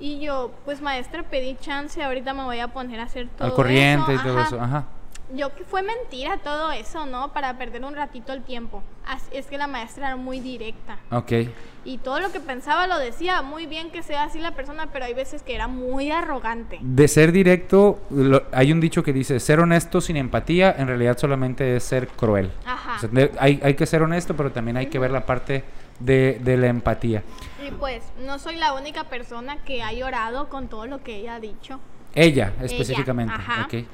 [0.00, 3.54] Y yo, pues maestra, pedí chance, ahorita me voy a poner a hacer todo Al
[3.54, 4.22] corriente eso.
[4.22, 4.46] y todo Ajá.
[4.48, 4.60] eso.
[4.60, 4.84] Ajá.
[5.32, 7.32] Yo que fue mentira todo eso, ¿no?
[7.32, 8.82] Para perder un ratito el tiempo.
[9.30, 10.98] Es que la maestra era muy directa.
[11.12, 11.32] Ok.
[11.84, 13.40] Y todo lo que pensaba lo decía.
[13.42, 16.78] Muy bien que sea así la persona, pero hay veces que era muy arrogante.
[16.80, 21.16] De ser directo, lo- hay un dicho que dice, ser honesto sin empatía, en realidad
[21.16, 22.50] solamente es ser cruel.
[22.66, 22.96] Ajá.
[22.96, 25.62] O sea, hay, hay que ser honesto, pero también hay que ver la parte
[26.00, 27.22] de, de la empatía.
[27.66, 31.36] Y pues, no soy la única persona que ha llorado con todo lo que ella
[31.36, 31.78] ha dicho.
[32.14, 33.32] Ella, específicamente.
[33.34, 33.66] ajá.
[33.66, 33.84] Ok.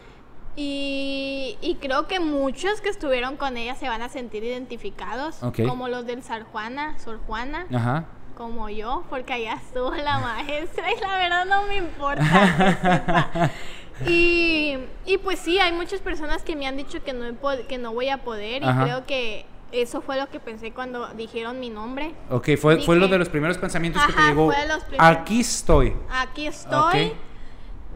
[0.59, 5.61] Y, y creo que muchos que estuvieron con ella se van a sentir identificados, Ok.
[5.69, 8.07] como los del Sor Juana, Sor Juana, Ajá.
[8.39, 13.51] como yo, porque allá estuvo la maestra y la verdad no me importa.
[14.07, 17.25] Y, y pues sí, hay muchas personas que me han dicho que no,
[17.67, 18.83] que no voy a poder y Ajá.
[18.85, 22.15] creo que eso fue lo que pensé cuando dijeron mi nombre.
[22.31, 24.47] Ok, fue, fue lo Dije- de los primeros pensamientos que te llegó.
[24.53, 25.07] fue de los primeros.
[25.19, 25.95] Aquí estoy.
[26.11, 27.13] Aquí estoy.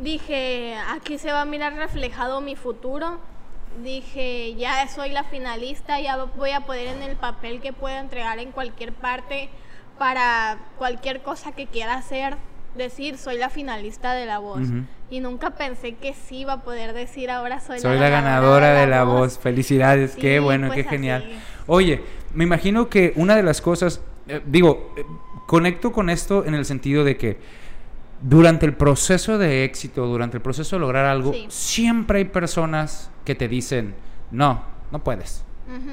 [0.00, 3.18] Dije, aquí se va a mirar reflejado mi futuro.
[3.82, 8.38] Dije, ya soy la finalista, ya voy a poder en el papel que puedo entregar
[8.38, 9.50] en cualquier parte
[9.98, 12.36] para cualquier cosa que quiera hacer.
[12.74, 14.60] Decir, soy la finalista de la voz.
[15.10, 18.86] Y nunca pensé que sí iba a poder decir, ahora soy, Soy la ganadora de
[18.86, 19.38] la voz.
[19.38, 20.90] Felicidades, qué bueno, pues qué así.
[20.90, 21.30] genial.
[21.72, 22.00] Oye,
[22.34, 25.04] me imagino que una de las cosas, eh, digo, eh,
[25.46, 27.36] conecto con esto en el sentido de que
[28.22, 31.46] durante el proceso de éxito, durante el proceso de lograr algo, Sí.
[31.48, 33.94] siempre hay personas que te dicen,
[34.32, 35.44] no, no puedes.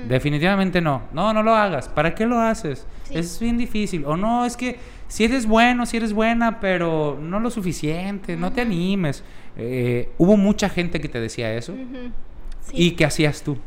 [0.07, 1.03] Definitivamente no.
[1.13, 1.87] No, no lo hagas.
[1.87, 2.87] ¿Para qué lo haces?
[3.03, 3.13] Sí.
[3.15, 4.03] Es bien difícil.
[4.07, 8.51] O no, es que si eres bueno, si eres buena, pero no lo suficiente, no
[8.51, 9.23] te animes.
[9.55, 11.73] Eh, hubo mucha gente que te decía eso.
[12.61, 12.71] Sí.
[12.73, 13.59] ¿Y qué hacías tú?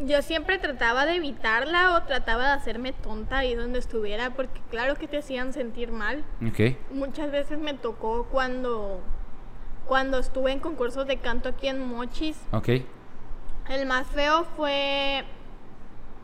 [0.00, 4.94] Yo siempre trataba de evitarla o trataba de hacerme tonta ahí donde estuviera, porque claro
[4.94, 6.24] que te hacían sentir mal.
[6.90, 9.02] Muchas veces me tocó cuando
[9.88, 12.38] cuando estuve en concursos de canto aquí en Mochis.
[12.52, 12.68] Ok.
[13.70, 15.24] El más feo fue.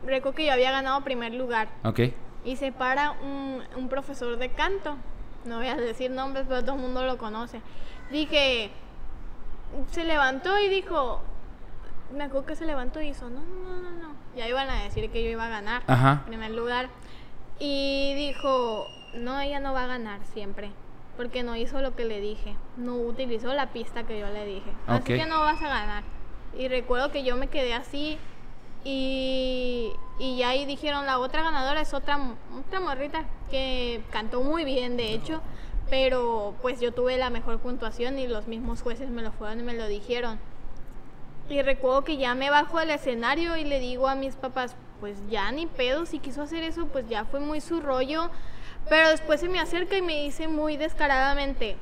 [0.04, 1.68] Recuerdo que yo había ganado primer lugar.
[1.82, 2.00] Ok.
[2.44, 4.96] Y se para un, un profesor de canto.
[5.46, 7.60] No voy a decir nombres, pero todo el mundo lo conoce.
[8.10, 8.70] Dije.
[9.90, 11.22] Se levantó y dijo.
[12.12, 14.14] Me acuerdo que se levantó y hizo: No, no, no, no.
[14.36, 15.82] Ya iban a decir que yo iba a ganar.
[15.86, 16.22] Ajá.
[16.26, 16.88] Primer lugar.
[17.58, 20.70] Y dijo: No, ella no va a ganar siempre.
[21.16, 22.56] Porque no hizo lo que le dije.
[22.76, 24.70] No utilizó la pista que yo le dije.
[24.86, 26.04] Así que no vas a ganar.
[26.58, 28.18] Y recuerdo que yo me quedé así.
[28.82, 32.18] Y, y ya ahí dijeron, la otra ganadora es otra,
[32.58, 35.40] otra morrita que cantó muy bien, de hecho.
[35.88, 39.62] Pero pues yo tuve la mejor puntuación y los mismos jueces me lo fueron y
[39.62, 40.38] me lo dijeron.
[41.48, 45.18] Y recuerdo que ya me bajo del escenario y le digo a mis papás, pues
[45.28, 48.30] ya ni pedo, si quiso hacer eso, pues ya fue muy su rollo.
[48.88, 51.76] Pero después se me acerca y me dice muy descaradamente,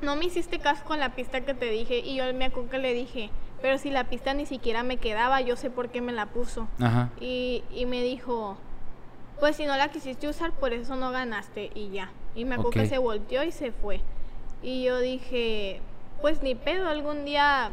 [0.00, 1.98] no me hiciste caso con la pista que te dije.
[1.98, 5.40] Y yo me acuerdo que le dije, pero si la pista ni siquiera me quedaba,
[5.40, 6.68] yo sé por qué me la puso.
[6.80, 7.10] Ajá.
[7.20, 8.56] Y, y me dijo,
[9.38, 12.10] pues si no la quisiste usar, por eso no ganaste y ya.
[12.34, 14.00] Y me acuerdo que se volteó y se fue.
[14.62, 15.80] Y yo dije,
[16.20, 17.70] pues ni pedo, algún día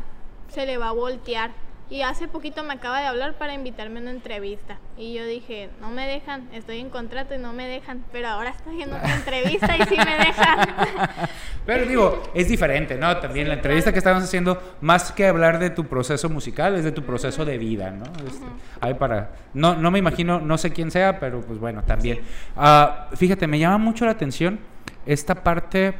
[0.49, 1.51] se le va a voltear.
[1.91, 4.77] Y hace poquito me acaba de hablar para invitarme a una entrevista.
[4.95, 8.05] Y yo dije, no me dejan, estoy en contrato y no me dejan.
[8.11, 10.67] Pero ahora estoy en otra entrevista y sí me dejan.
[11.65, 13.17] Pero digo, es diferente, ¿no?
[13.17, 16.91] También la entrevista que estábamos haciendo, más que hablar de tu proceso musical, es de
[16.91, 18.05] tu proceso de vida, ¿no?
[18.27, 18.45] Este,
[18.81, 22.21] ahí para, no, no me imagino, no sé quién sea, pero pues bueno, también.
[22.55, 24.59] Ah, fíjate, me llama mucho la atención
[25.07, 25.95] esta parte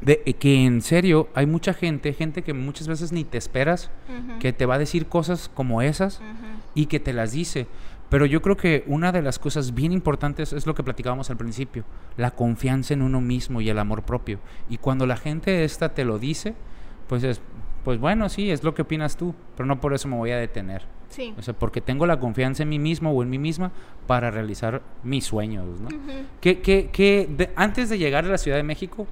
[0.00, 3.90] de que en serio hay mucha gente, gente que muchas veces ni te esperas,
[4.40, 6.20] que te va a decir cosas como esas
[6.74, 7.66] y que te las dice.
[8.08, 11.36] Pero yo creo que una de las cosas bien importantes es lo que platicábamos al
[11.36, 11.84] principio,
[12.16, 14.38] la confianza en uno mismo y el amor propio.
[14.68, 16.54] Y cuando la gente esta te lo dice,
[17.08, 17.40] pues es,
[17.84, 20.36] pues bueno, sí, es lo que opinas tú, pero no por eso me voy a
[20.36, 20.82] detener.
[21.08, 21.34] Sí.
[21.38, 23.72] O sea, porque tengo la confianza en mí mismo o en mí misma
[24.06, 25.88] para realizar mis sueños, ¿no?
[25.88, 26.12] Ujú.
[26.40, 29.06] ¿Qué, qué- qué- de- antes de llegar a la Ciudad de México,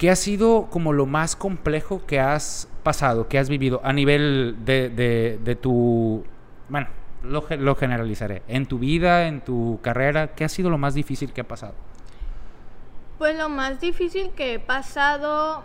[0.00, 4.56] ¿qué ha sido como lo más complejo que has pasado, que has vivido a nivel
[4.64, 6.24] de, de- de tu...
[6.70, 6.86] Bueno,
[7.22, 8.42] lo, lo generalizaré.
[8.48, 11.74] En tu vida, en tu carrera, ¿qué ha sido lo más difícil que ha pasado?
[13.18, 15.64] Pues lo más difícil que he pasado,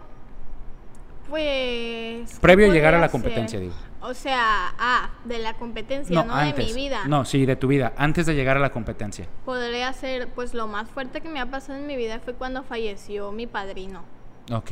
[1.30, 2.30] pues...
[2.34, 3.70] ¿qué Previo a llegar a la competencia, ser?
[3.70, 3.76] digo.
[4.02, 7.08] O sea, ah, de la competencia, no, de mi vida.
[7.08, 9.28] No, sí, de tu vida, antes de llegar a la competencia.
[9.46, 12.64] Podría ser, pues lo más fuerte que me ha pasado en mi vida fue cuando
[12.64, 14.04] falleció mi padrino.
[14.52, 14.72] Ok.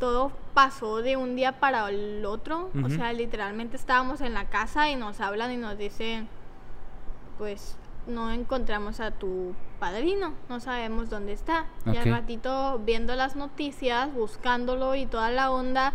[0.00, 2.70] Todo pasó de un día para el otro.
[2.84, 6.28] O sea, literalmente estábamos en la casa y nos hablan y nos dicen,
[7.38, 11.66] pues no encontramos a tu padrino, no sabemos dónde está.
[11.86, 15.92] Y al ratito viendo las noticias, buscándolo y toda la onda,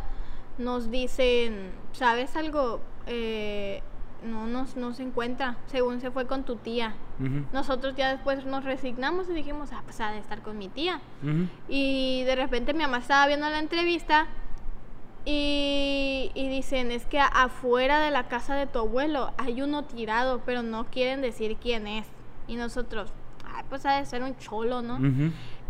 [0.57, 2.81] nos dicen, ¿sabes algo?
[3.07, 3.81] Eh,
[4.23, 6.93] no, nos, no se encuentra, según se fue con tu tía.
[7.53, 11.01] Nosotros ya después nos resignamos y dijimos, ah, pues ha de estar con mi tía.
[11.69, 14.27] Y de repente mi mamá estaba viendo la entrevista
[15.23, 20.41] y, y dicen, es que afuera de la casa de tu abuelo hay uno tirado,
[20.45, 22.07] pero no quieren decir quién es.
[22.47, 23.13] Y nosotros,
[23.53, 24.97] ay, pues ha de ser un cholo, ¿no?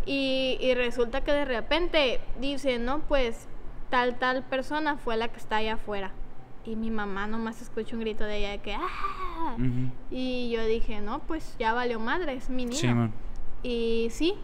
[0.06, 3.46] Y, y resulta que de repente dicen, no, pues
[3.90, 6.12] tal, tal persona fue la que está allá afuera.
[6.64, 9.56] Y mi mamá nomás escucha un grito de ella de que, ¡ah!
[10.10, 12.76] Y yo dije, no, pues ya valió madre, es mi niño.
[12.78, 13.12] Sí, man.
[13.64, 14.34] Y sí,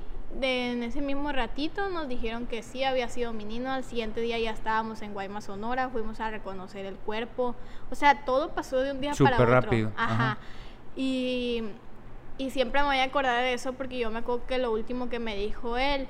[0.41, 3.71] de- en ese mismo ratito nos dijeron que sí había sido mi niño.
[3.71, 7.55] Al siguiente día ya estábamos en Guaymas, Sonora, fuimos a reconocer el cuerpo.
[7.91, 9.47] O sea, todo pasó de un día para otro.
[9.47, 10.13] rápido, Ajá.
[10.33, 10.39] ajá.
[10.97, 11.63] Y,
[12.37, 15.09] y siempre me voy a acordar de eso porque yo me acuerdo que lo último
[15.09, 16.09] que me dijo él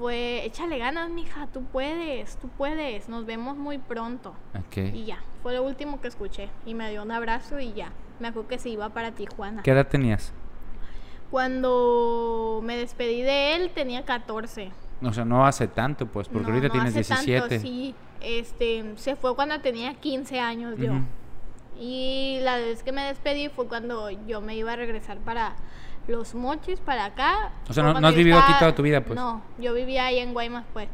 [0.00, 4.30] fue, échale ganas, mija, tú puedes, tú puedes, nos vemos muy pronto.
[4.58, 4.78] Ok.
[4.94, 6.48] Y ya, fue lo último que escuché.
[6.64, 7.92] Y me dio un abrazo y ya.
[8.18, 9.62] Me acuerdo que se iba para Tijuana.
[9.62, 10.32] ¿Qué edad tenías?
[11.30, 14.72] Cuando me despedí de él tenía 14.
[15.02, 17.40] O sea, no hace tanto, pues, porque No, ahorita no tienes hace 17.
[17.40, 20.94] Tanto, sí, este, se fue cuando tenía 15 años yo.
[21.78, 25.56] Y la vez que me despedí fue cuando yo me iba a regresar para
[26.10, 27.52] los mochis, para acá.
[27.68, 29.16] O sea, no- has vivido aquí toda tu vida, pues.
[29.18, 30.88] No, yo vivía ahí en Guaymas, pues.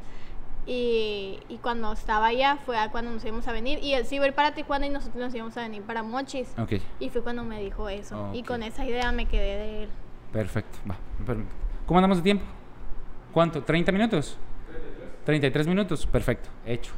[0.68, 3.78] Y, y cuando estaba allá fue a cuando nos íbamos a venir.
[3.82, 6.02] Y él se iba a ir para Tijuana y nosotros nos íbamos a venir para
[6.02, 6.48] Mochis.
[6.58, 8.30] Ok, Y fue cuando me dijo eso.
[8.32, 9.88] Y con esa idea me quedé de él.
[10.32, 10.78] perfecto.
[10.90, 10.96] Va.
[11.86, 12.44] ¿Cómo andamos de tiempo?
[13.32, 13.64] ¿Cuánto?
[13.64, 14.36] ¿30 minutos?
[15.24, 16.92] 33 minutos, perfecto, hecho.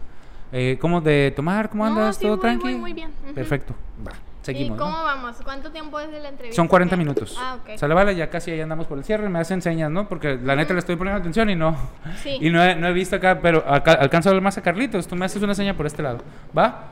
[0.52, 1.68] Eh, ¿Cómo de tomar?
[1.70, 2.16] ¿Cómo No, andas?
[2.16, 2.64] sí, ¿Todo muy, tranqui?
[2.68, 3.10] muy, muy bien.
[3.34, 3.74] Perfecto,
[4.06, 4.12] va.
[4.52, 4.76] Seguimos.
[4.76, 5.04] ¿Y cómo ¿no?
[5.04, 5.36] vamos?
[5.44, 6.56] ¿Cuánto tiempo es de la entrevista?
[6.56, 6.98] Son 40 ¿Qué?
[6.98, 7.36] minutos.
[7.38, 7.76] Ah, ok.
[7.76, 9.28] Sale, vale, ya casi ahí andamos por el cierre.
[9.28, 10.08] Me hacen señas, ¿no?
[10.08, 11.76] Porque la neta le estoy poniendo atención y no.
[12.22, 12.38] Sí.
[12.40, 15.06] Y no he, no he visto acá, pero acá alcanzo a ver más a Carlitos.
[15.06, 16.18] Tú me haces una seña por este lado.
[16.56, 16.84] ¿Va?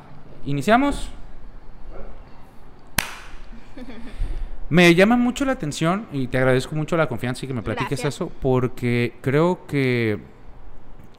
[0.45, 1.11] Iniciamos.
[4.69, 8.01] Me llama mucho la atención y te agradezco mucho la confianza y que me platiques
[8.01, 8.15] Gracias.
[8.17, 10.19] eso porque creo que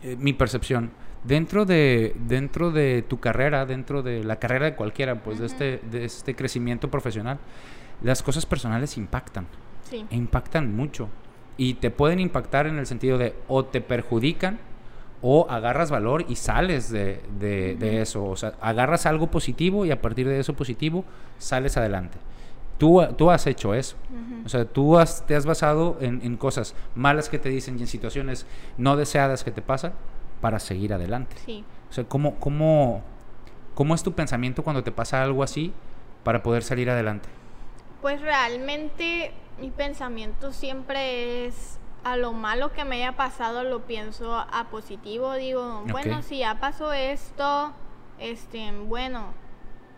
[0.04, 0.92] eh, mi percepción
[1.24, 5.82] dentro de dentro de tu carrera, dentro de la carrera de cualquiera, pues de este
[5.92, 7.38] de este crecimiento profesional,
[8.04, 9.48] las cosas personales impactan.
[9.90, 10.06] Sí.
[10.10, 11.08] e impactan mucho.
[11.56, 14.60] Y te pueden impactar en el sentido de o te perjudican
[15.22, 19.92] o agarras valor y sales de, de- de eso, o sea, agarras algo positivo y
[19.92, 21.06] a partir de eso positivo
[21.40, 22.18] sales adelante.
[22.78, 23.96] Tú, tú has hecho eso,
[24.46, 27.82] o sea, tú has- te has basado en, en cosas malas que te dicen y
[27.82, 28.46] en situaciones
[28.78, 29.94] no deseadas que te pasan
[30.42, 31.36] para seguir adelante.
[31.46, 31.64] Sí.
[31.90, 33.02] O sea, ¿cómo, cómo,
[33.76, 35.74] ¿cómo es tu pensamiento cuando te pasa algo así
[36.24, 37.30] para poder salir adelante?
[38.02, 44.34] Pues realmente mi pensamiento siempre es a lo malo que me haya pasado lo pienso
[44.34, 45.34] a positivo.
[45.34, 47.74] Digo, bueno, si ya pasó esto,
[48.20, 49.34] este, bueno,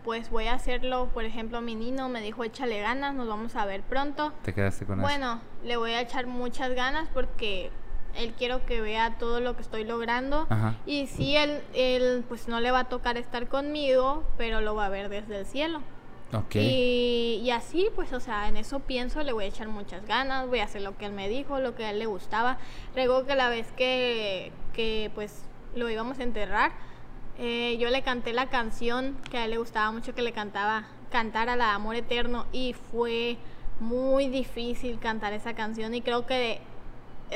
[0.04, 1.08] pues voy a hacerlo.
[1.12, 4.32] Por ejemplo, mi niño me dijo, échale ganas, nos vamos a ver pronto.
[4.42, 5.06] Te quedaste con eso.
[5.06, 7.70] Bueno, le voy a echar muchas ganas porque
[8.14, 10.46] él quiero que vea todo lo que estoy logrando.
[10.48, 10.74] Ajá.
[10.86, 14.86] Y sí, él, él pues no le va a tocar estar conmigo, pero lo va
[14.86, 15.80] a ver desde el cielo.
[16.32, 16.56] Ok.
[16.56, 20.46] Y, y así, pues, o sea, en eso pienso, le voy a echar muchas ganas,
[20.46, 22.58] voy a hacer lo que él me dijo, lo que a él le gustaba.
[22.94, 25.42] Recuerdo que la vez que, que pues,
[25.74, 26.72] lo íbamos a enterrar,
[27.38, 30.84] eh, yo le canté la canción que a él le gustaba mucho que le cantaba,
[31.10, 33.36] cantara la Amor Eterno, y fue
[33.80, 36.60] muy difícil cantar esa canción y creo que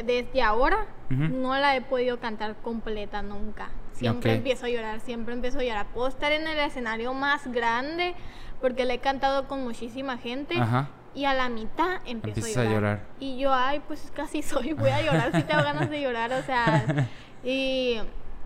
[0.02, 3.68] desde ahora no la he podido cantar completa nunca.
[3.92, 5.86] Siempre empiezo a llorar, siempre empiezo a llorar.
[5.94, 8.14] Puedo estar en el escenario más grande
[8.60, 10.88] porque le he cantado con muchísima gente Ajá.
[11.14, 12.80] y a la mitad empiezo Empiezas a a llorar.
[12.80, 13.00] llorar.
[13.20, 16.42] Y yo, ay, pues casi soy, voy a llorar si tengo ganas de llorar, o
[16.42, 17.08] sea.
[17.46, 18.00] Y,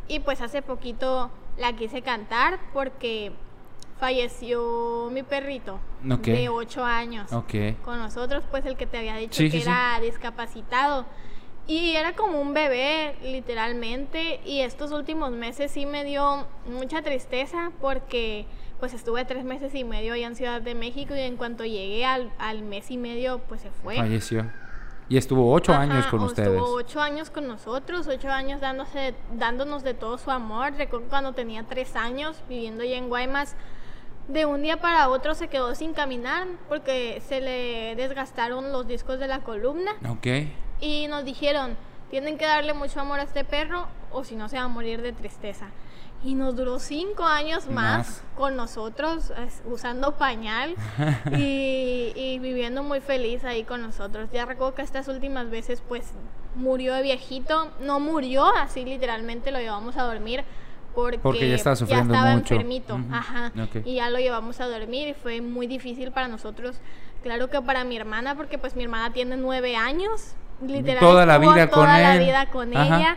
[0.09, 3.31] y pues hace poquito la quise cantar porque
[4.01, 7.31] falleció mi perrito de 8 años
[7.85, 9.69] con nosotros, pues el que te había dicho Sí, que sí, sí.
[9.69, 11.07] era discapacitado.
[11.69, 14.41] Y era como un bebé, literalmente.
[14.45, 18.47] Y estos últimos meses sí me dio mucha tristeza porque
[18.81, 22.07] pues estuve tres meses y medio allá en Ciudad de México y en cuanto llegué
[22.07, 23.97] al, al mes y medio pues se fue.
[23.97, 24.51] Falleció.
[25.11, 26.49] Y estuvo ocho Ajá, años con ustedes.
[26.49, 30.73] Estuvo ocho años con nosotros, ocho años dándose, dándonos de todo su amor.
[30.75, 33.57] Recuerdo cuando tenía tres años viviendo allá en Guaymas,
[34.29, 39.19] de un día para otro se quedó sin caminar porque se le desgastaron los discos
[39.19, 40.27] de la columna Ok.
[40.81, 41.77] Y nos dijeron,
[42.11, 45.03] tienen que darle mucho amor a este perro o si no se va a morir
[45.03, 45.67] de tristeza.
[46.25, 48.23] Y nos duró cinco años más, Más.
[48.37, 50.75] con nosotros, es- usando pañal
[51.37, 54.29] y, y viviendo muy feliz ahí con nosotros.
[54.33, 56.13] Ya recuerdo que estas últimas veces pues
[56.57, 60.45] murió de viejito, no murió, así literalmente lo llevamos a dormir.
[60.95, 62.55] Porque, Porque ya estaba sufriendo estaba mucho.
[62.55, 63.53] enfermito, Ujú, ajá.
[63.63, 63.87] ok.
[63.87, 66.81] Y ya lo llevamos a dormir y fue muy difícil para nosotros.
[67.23, 71.01] Claro que para mi hermana, porque pues mi hermana tiene nueve años, literal.
[71.01, 72.25] Toda la vida toda con la él.
[72.25, 72.97] vida con Ajá.
[72.97, 73.17] ella.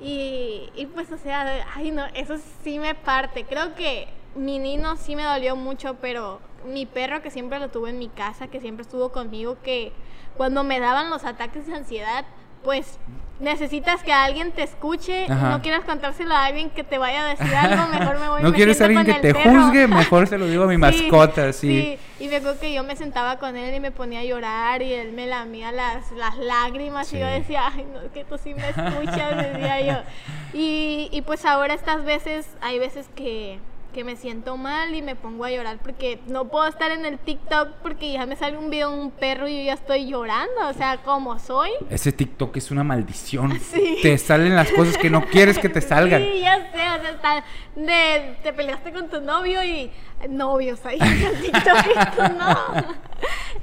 [0.00, 3.44] Y, y pues, o sea, ay no, eso sí me parte.
[3.44, 7.90] Creo que mi nino sí me dolió mucho, pero mi perro que siempre lo tuve
[7.90, 9.92] en mi casa, que siempre estuvo conmigo, que
[10.36, 12.24] cuando me daban los ataques de ansiedad,
[12.64, 12.98] pues
[13.40, 15.48] necesitas que alguien te escuche, Ajá.
[15.50, 18.50] no quieras contárselo a alguien que te vaya a decir algo, mejor me voy no
[18.50, 19.50] me quieres alguien con que te perro.
[19.50, 21.98] juzgue, mejor se lo digo a mi mascota, sí.
[22.18, 24.92] Y me acuerdo que yo me sentaba con él y me ponía a llorar y
[24.92, 27.16] él me lamía las, las lágrimas Sí.
[27.16, 30.02] y yo decía, ay, no, que tú sí me escuchas, decía yo.
[30.52, 33.58] Y, y pues ahora estas veces, hay veces que,
[33.92, 37.18] que me siento mal y me pongo a llorar porque no puedo estar en el
[37.18, 40.68] TikTok porque ya me sale un video de un perro y yo ya estoy llorando,
[40.68, 41.70] o sea, como soy.
[41.90, 43.58] Ese TikTok es una maldición.
[43.70, 43.98] Sí.
[44.02, 46.22] Te salen las cosas que no quieres que te salgan.
[46.22, 47.44] Sí, ya sé, o sea, está
[47.76, 49.90] de, te peleaste con tu novio y
[50.28, 52.84] novios ahí en el TikTok y tú no.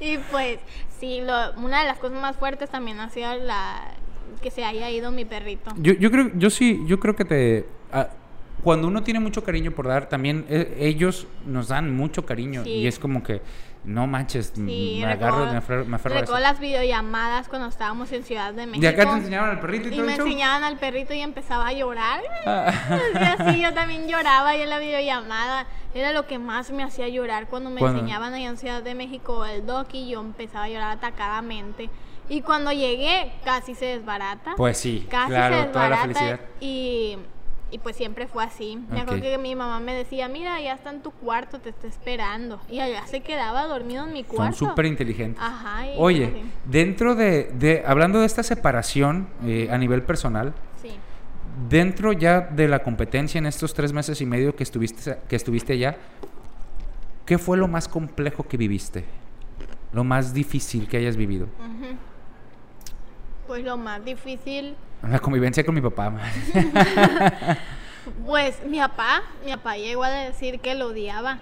[0.00, 0.58] Y pues,
[1.00, 3.92] sí, lo- una de las cosas más fuertes también ha sido la
[4.42, 5.72] que se haya ido mi perrito.
[5.76, 7.66] Yo, yo creo, yo sí, yo creo que te.
[7.92, 8.08] ah,
[8.62, 12.64] cuando uno tiene mucho cariño por dar, también eh, ellos nos dan mucho cariño.
[12.64, 12.70] Sí.
[12.70, 13.40] Y es como que,
[13.84, 16.52] no manches, Sí, me agarro, recuerdo- me aferro, me aferro a recuerdo eso.
[16.52, 18.80] las videollamadas cuando estábamos en Ciudad de México.
[18.82, 21.20] ¿De acá te enseñaban al perrito y, Y todo me el enseñaban al perrito y
[21.20, 22.20] empezaba a llorar.
[22.46, 22.72] Ah.
[23.14, 25.66] Y así yo también lloraba ahí en la videollamada.
[25.94, 28.00] Era lo que más me hacía llorar cuando me ¿Cuándo?
[28.00, 31.88] enseñaban allá en Ciudad de México el doc y yo empezaba a llorar atacadamente.
[32.28, 34.54] Y cuando llegué casi se desbarata.
[34.56, 36.40] Pues sí, casi claro, se toda la desbarata felicidad.
[36.60, 37.16] y,
[37.70, 38.78] y pues siempre fue así.
[38.90, 41.86] Me acuerdo que mi mamá me decía, mira, ya está en tu cuarto, te está
[41.86, 42.60] esperando.
[42.70, 44.56] Y allá se quedaba dormido en mi Son cuarto.
[44.56, 45.42] súper inteligentes.
[45.42, 45.86] Ajá.
[45.86, 46.42] y Oye, así.
[46.64, 50.90] dentro de, de- hablando de esta separación eh, a nivel personal, Sí.
[51.68, 55.74] dentro ya de la competencia en estos tres meses y medio que estuviste, que estuviste
[55.74, 55.96] allá,
[57.26, 59.04] ¿qué fue lo más complejo que viviste?
[59.92, 61.48] Lo más difícil que hayas vivido.
[63.46, 66.12] Pues lo más difícil, La convivencia con mi papá.
[68.26, 71.38] pues mi papá, mi papá llegó a decir que lo odiaba.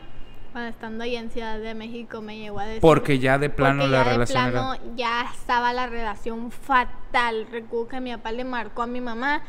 [0.53, 2.81] Cuando estando ahí en Ciudad de México me llegó a decir...
[2.81, 4.83] Porque ya de plano Porque la ya de relación plano era...
[4.95, 7.47] ya estaba la relación fatal.
[7.51, 9.43] Recuerdo que mi papá le marcó a mi mamá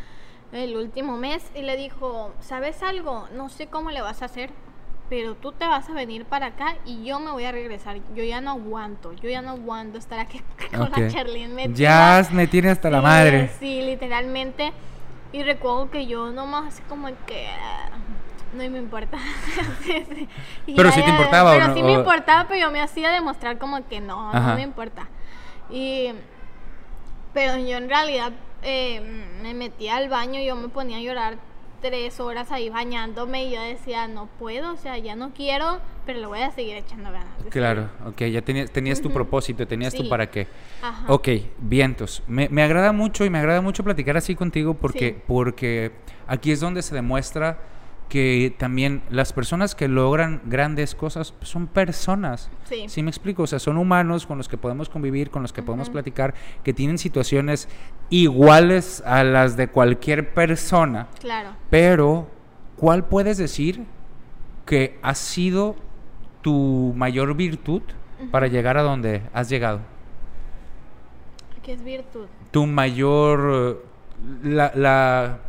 [0.51, 3.27] el último mes y le dijo, ¿sabes algo?
[3.33, 4.49] No sé cómo le vas a hacer,
[5.09, 7.97] pero tú te vas a venir para acá y yo me voy a regresar.
[8.15, 10.41] Yo ya no aguanto, yo ya no aguanto estar aquí
[10.75, 12.21] con la Charlene metida.
[12.21, 13.51] Ya me tiene hasta la Sí, madre.
[13.59, 14.73] Sí, literalmente.
[15.31, 17.47] Y recuerdo que yo nomás así como que...
[17.47, 17.89] ah,
[18.53, 19.17] No me importa.
[20.67, 21.73] Y Pero sí te importaba, ¿o Pero no?
[21.73, 24.49] sí me O- importaba, pero yo me hacía demostrar como que no, Ajá.
[24.49, 25.07] no me importa.
[25.69, 26.11] Y...
[27.33, 28.31] Pero yo en realidad
[28.63, 28.99] eh,
[29.41, 31.37] me metía al baño y yo me ponía a llorar
[31.81, 36.19] tres horas ahí bañándome y yo decía, no puedo, o sea, ya no quiero, pero
[36.19, 37.27] le voy a seguir echando ganas.
[37.49, 40.47] Claro, ok, ya tenías, tenías tu propósito, tenías tu para qué.
[40.81, 41.05] Ajá.
[41.11, 41.27] Ok,
[41.59, 42.23] vientos.
[42.27, 45.23] Me, me agrada mucho y me agrada mucho platicar así contigo porque, Sí.
[45.27, 45.91] porque
[46.27, 47.59] aquí es donde se demuestra
[48.09, 52.49] que también las personas que logran grandes cosas son personas.
[52.87, 53.03] Sí.
[53.03, 53.43] me explico?
[53.43, 56.33] O sea, son humanos con los que podemos convivir, con los que podemos platicar,
[56.63, 57.67] que tienen situaciones
[58.09, 61.07] iguales a las de cualquier persona.
[61.19, 61.49] Claro.
[61.69, 62.27] Pero,
[62.77, 63.85] ¿cuál puedes decir
[64.65, 65.75] que ha sido
[66.41, 67.81] tu mayor virtud
[68.31, 69.81] para llegar a donde has llegado?
[71.61, 72.27] ¿Qué es virtud?
[72.51, 73.81] Tu mayor.
[73.83, 73.87] eh,
[74.43, 74.71] La.
[74.73, 75.39] la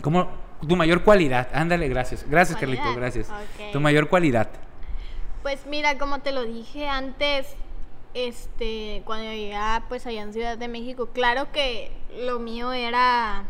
[0.00, 0.47] ¿Cómo?
[0.66, 1.48] Tu mayor cualidad.
[1.52, 2.24] Ándale, gracias.
[2.28, 3.30] Gracias, Carlito, gracias.
[3.72, 4.48] Tu mayor cualidad.
[5.42, 7.54] Pues mira, como te lo dije antes,
[8.14, 11.92] este, cuando llegué a, pues allá en Ciudad de México, claro que
[12.24, 13.44] lo mío era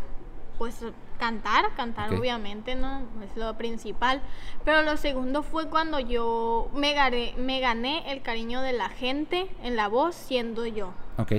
[0.59, 0.84] pues
[1.18, 3.02] cantar, cantar obviamente, ¿no?
[3.24, 4.20] Es lo principal.
[4.64, 9.48] Pero lo segundo fue cuando yo me gané, me gané el cariño de la gente
[9.62, 10.92] en la voz siendo yo.
[11.16, 11.32] Ok.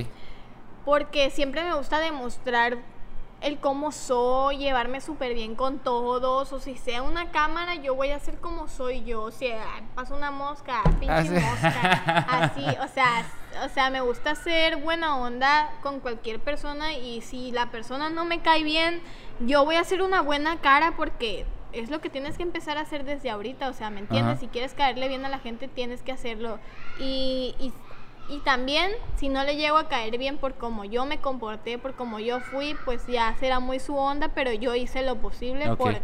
[0.84, 2.78] Porque siempre me gusta demostrar
[3.40, 8.10] el cómo soy, llevarme súper bien con todos, o si sea una cámara, yo voy
[8.10, 9.64] a ser como soy yo, o sea,
[9.94, 11.30] pasa una mosca, pinche Así.
[11.30, 13.24] mosca, así, o sea,
[13.64, 18.24] o sea, me gusta ser buena onda con cualquier persona y si la persona no
[18.24, 19.00] me cae bien,
[19.40, 22.82] yo voy a hacer una buena cara porque es lo que tienes que empezar a
[22.82, 24.32] hacer desde ahorita, o sea, ¿me entiendes?
[24.34, 24.40] Ajá.
[24.40, 26.58] Si quieres caerle bien a la gente, tienes que hacerlo.
[26.98, 27.72] Y, y,
[28.30, 31.94] y también, si no le llego a caer bien por cómo yo me comporté, por
[31.94, 35.78] cómo yo fui, pues ya será muy su onda, pero yo hice lo posible Ok.
[35.78, 35.96] por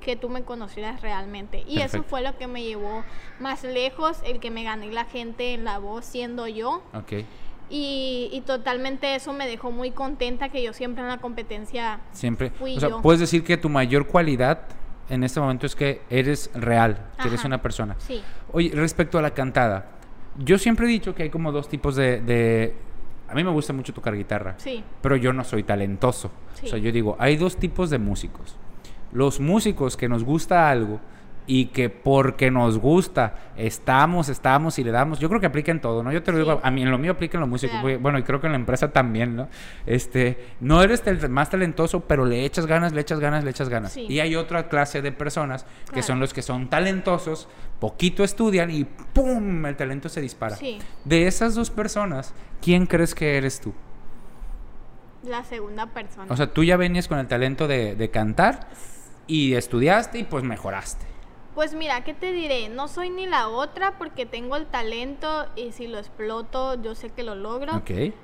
[0.00, 1.62] que tú me conocieras realmente.
[1.68, 3.04] Y eso fue lo que me llevó
[3.38, 6.82] más lejos, el que me gané la gente en la voz siendo yo.
[6.94, 7.24] Ok.
[7.68, 12.50] Y, y totalmente eso me dejó muy contenta que yo siempre en la competencia Siempre.
[12.50, 13.02] Fui o sea, yo.
[13.02, 14.62] puedes decir que tu mayor cualidad
[15.10, 17.94] en este momento es que eres real, que eres una persona.
[17.98, 18.22] Sí.
[18.52, 19.99] Oye, respecto a la cantada,
[20.38, 22.74] yo siempre he dicho que hay como dos tipos de, de-
[23.28, 24.82] A mí me gusta mucho tocar guitarra, Sí.
[25.00, 26.30] pero yo no soy talentoso.
[26.62, 28.56] O sea, yo digo, hay dos tipos de músicos.
[29.12, 30.98] Los músicos que nos gusta algo
[31.46, 35.18] y que porque nos gusta estamos, estamos y le damos.
[35.18, 36.12] Yo creo que aplica en todo, ¿no?
[36.12, 36.44] Yo te lo Sí.
[36.44, 37.72] digo, a mí en lo mío aplica en lo músico.
[37.80, 37.98] Claro.
[38.00, 39.48] Bueno, y creo que en la empresa también, ¿no?
[39.86, 43.68] Este, no eres el más talentoso, pero le echas ganas, le echas ganas, le echas
[43.68, 43.92] ganas.
[43.92, 44.06] Sí.
[44.08, 47.48] Y hay otra clase de personas que son los que son talentosos,
[47.80, 49.66] poquito estudian y ¡pum!
[49.66, 50.54] El talento se dispara.
[50.56, 50.78] Sí.
[51.04, 52.32] De esas dos personas,
[52.62, 53.74] ¿quién crees que eres tú?
[55.24, 56.26] La segunda persona.
[56.30, 58.68] O sea, tú ya venías con el talento de, de cantar
[59.26, 61.09] y estudiaste y pues mejoraste.
[61.60, 62.70] Pues mira, ¿qué te diré?
[62.70, 67.10] No soy ni la otra porque tengo el talento y si lo exploto yo sé
[67.10, 67.76] que lo logro.
[67.76, 68.14] Ok.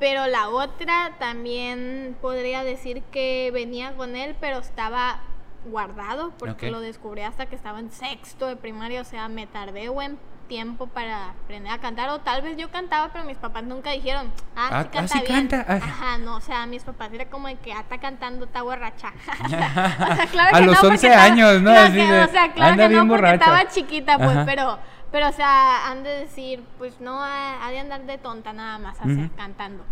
[0.00, 5.20] Pero la otra también podría decir que venía con él, pero estaba
[5.66, 9.90] guardado porque lo descubrí hasta que estaba en sexto de primaria, o sea, me tardé
[9.90, 13.90] buen tiempo para aprender a cantar o tal vez yo cantaba, pero mis papás nunca
[13.90, 15.48] dijeron, ah, Ah, sí ah, canta sí bien.
[15.48, 15.76] canta, ah.
[15.82, 19.12] Ajá, no, o sea, mis papás era como de que ah, está cantando, está borracha.
[19.44, 21.70] o sea, claro A que los no, porque 11 estaba- años, ¿no?
[21.74, 23.34] no, que- de, o sea, claro que bien no, porque borracha.
[23.44, 24.44] estaba chiquita, pues, Ajá.
[24.46, 24.78] pero,
[25.12, 29.00] pero, o sea, han de decir, pues no, ha, de andar de tonta nada más,
[29.00, 29.30] así, Ujú.
[29.36, 29.84] cantando.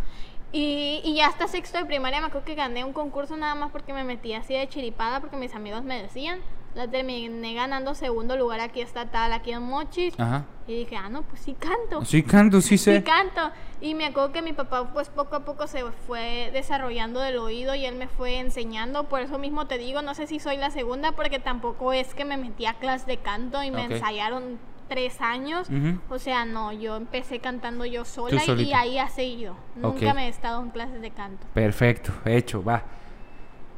[0.52, 3.72] Y, y ya hasta sexto de primaria me acuerdo que gané un concurso nada más
[3.72, 6.38] porque me metí así de chiripada porque mis amigos me decían.
[6.74, 10.18] La terminé ganando segundo lugar aquí estatal, aquí en Mochis.
[10.18, 10.44] Ajá.
[10.66, 12.04] Y dije, ah, no, pues sí canto.
[12.04, 12.96] Sí canto, sí sé.
[12.96, 13.50] Sí canto.
[13.80, 17.74] Y me acuerdo que mi papá pues poco a poco se fue desarrollando del oído
[17.74, 19.04] y él me fue enseñando.
[19.04, 22.24] Por eso mismo te digo, no sé si soy la segunda porque tampoco es que
[22.24, 24.58] me metí a clase de canto y me ensayaron
[24.88, 25.68] tres años.
[26.08, 29.56] O sea, no, yo empecé cantando yo sola y, ahí ha seguido.
[29.76, 31.46] Nunca me he estado en clases de canto.
[31.52, 32.84] Perfecto, hecho, va.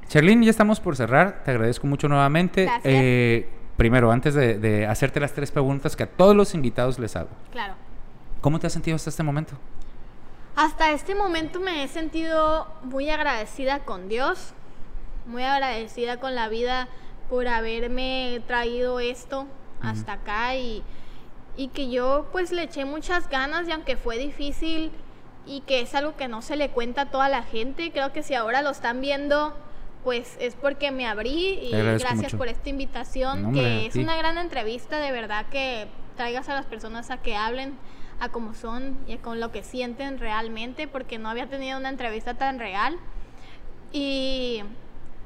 [0.08, 1.42] Charlene, ya estamos por cerrar.
[1.44, 2.64] Te agradezco mucho nuevamente.
[2.64, 2.84] Gracias.
[2.84, 7.16] Eh, primero, antes de, de hacerte las tres preguntas que a todos los invitados les
[7.16, 7.30] hago.
[7.50, 7.74] Claro.
[8.40, 9.54] ¿Cómo te has sentido hasta este momento?
[10.54, 14.54] Hasta este momento me he sentido muy agradecida con Dios,
[15.26, 16.88] muy agradecida con la vida
[17.28, 19.46] por haberme traído esto
[19.82, 20.82] hasta acá y,
[21.56, 24.92] y que yo pues le eché muchas ganas y aunque fue difícil
[25.44, 28.22] y que es algo que no se le cuenta a toda la gente, creo que
[28.22, 29.54] si ahora lo están viendo
[30.06, 32.38] pues es porque me abrí y gracias mucho.
[32.38, 36.48] por esta invitación, No, hombre, a que es una gran entrevista, de verdad que traigas
[36.48, 37.74] a las personas a que hablen
[38.20, 41.88] a cómo son y a con lo que sienten realmente, porque no había tenido una
[41.88, 42.96] entrevista tan real.
[43.92, 44.62] Y,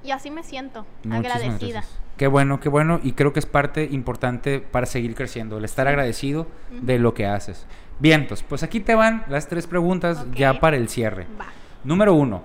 [0.03, 1.81] y así me siento, Muchísimas agradecida.
[1.81, 1.99] gracias.
[2.17, 3.01] Qué bueno, qué bueno.
[3.03, 7.27] Y creo que es parte importante para seguir creciendo, el estar agradecido de lo que
[7.27, 7.67] haces.
[7.99, 11.27] Vientos, pues aquí te van las tres preguntas ya para el cierre.
[11.39, 11.49] Va.
[11.85, 12.43] Número uno,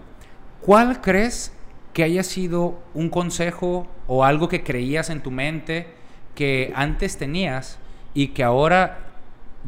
[0.62, 1.54] ¿cuál crees
[1.96, 5.88] que haya sido un consejo o algo que creías en tu mente
[6.36, 7.80] que antes tenías
[8.14, 9.14] y que ahora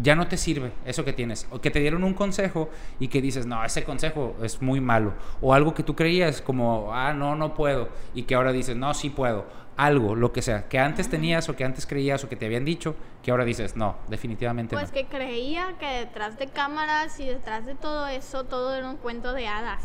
[0.02, 1.48] ya no te sirve eso que tienes?
[1.52, 2.70] O que te dieron un consejo
[3.00, 5.14] y que dices, no, ese consejo es muy malo.
[5.40, 7.88] O algo que tú creías como, ah, no, no puedo.
[8.14, 9.46] Y que ahora dices, no, sí puedo.
[9.78, 12.66] Algo, lo que sea, que antes tenías o que antes creías o que te habían
[12.66, 14.94] dicho, que ahora dices, no, definitivamente Pues no.
[14.94, 19.34] que creía que detrás de cámaras y detrás de todo eso, todo era un cuento
[19.34, 19.84] de hadas.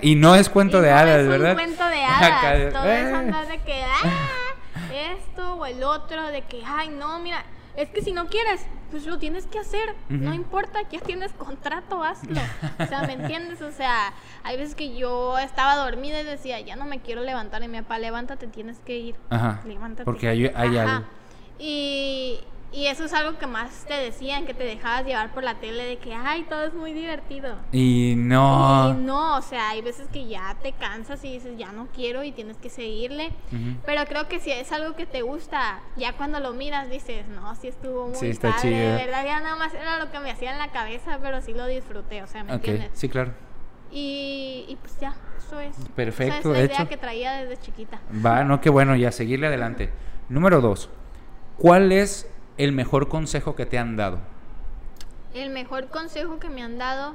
[0.00, 1.50] Y no es cuento Y de no hadas, es ¿verdad?
[1.50, 2.72] un cuento de hadas.
[2.72, 4.54] Todo es andar de que, ah,
[5.16, 7.44] esto o el otro, de que, ay, no, mira,
[7.76, 9.94] es que si no quieres, pues lo tienes que hacer.
[10.08, 12.40] No importa, ya tienes contrato, hazlo.
[12.78, 13.62] O sea, ¿me entiendes?
[13.62, 14.12] O sea,
[14.42, 17.62] hay veces que yo estaba dormida y decía, ya no me quiero levantar.
[17.62, 19.16] Y mi papá, levántate, tienes que ir.
[19.30, 19.62] Ajá.
[19.66, 20.04] Levántate.
[20.04, 21.06] Porque hay, hay algo.
[21.58, 22.40] Y,
[22.72, 25.84] y eso es algo que más te decían, que te dejabas llevar por la tele
[25.84, 27.56] de que, ay, todo es muy divertido.
[27.70, 28.90] Y no.
[28.90, 32.24] Y no, o sea, hay veces que ya te cansas y dices, ya no quiero
[32.24, 33.30] y tienes que seguirle.
[33.84, 37.54] Pero creo que si es algo que te gusta, ya cuando lo miras dices, no,
[37.56, 38.62] sí estuvo muy Sí, está padre.
[38.70, 38.90] chido.
[38.96, 41.52] De verdad, ya nada más era lo que me hacía en la cabeza, pero sí
[41.52, 42.90] lo disfruté, o sea, ¿me entiendes?
[42.94, 43.32] sí, claro.
[43.90, 45.76] Y, y pues ya, eso es.
[45.94, 46.88] Perfecto, Esa es la de idea hecho.
[46.88, 48.00] que traía desde chiquita.
[48.24, 49.90] Va, no, qué bueno, ya, seguirle adelante.
[50.30, 50.88] Número dos.
[51.58, 52.26] ¿Cuál es
[52.64, 54.18] el mejor consejo que te han dado?
[55.34, 57.14] El mejor consejo que me han dado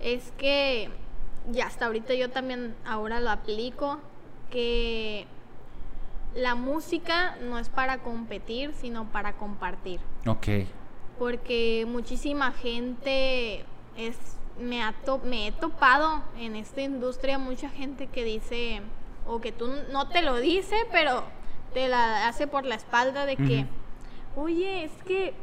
[0.00, 0.90] es que,
[1.50, 3.98] ya hasta ahorita yo también ahora lo aplico,
[4.50, 5.26] que
[6.34, 10.00] la música no es para competir, sino para compartir.
[10.26, 10.46] Ok.
[11.18, 13.64] Porque muchísima gente
[13.96, 14.16] es,
[14.58, 18.82] me, ha to- me he topado en esta industria, mucha gente que dice,
[19.26, 21.24] o que tú no te lo dice, pero
[21.74, 23.66] te la hace por la espalda de que,
[24.38, 25.34] oye, es que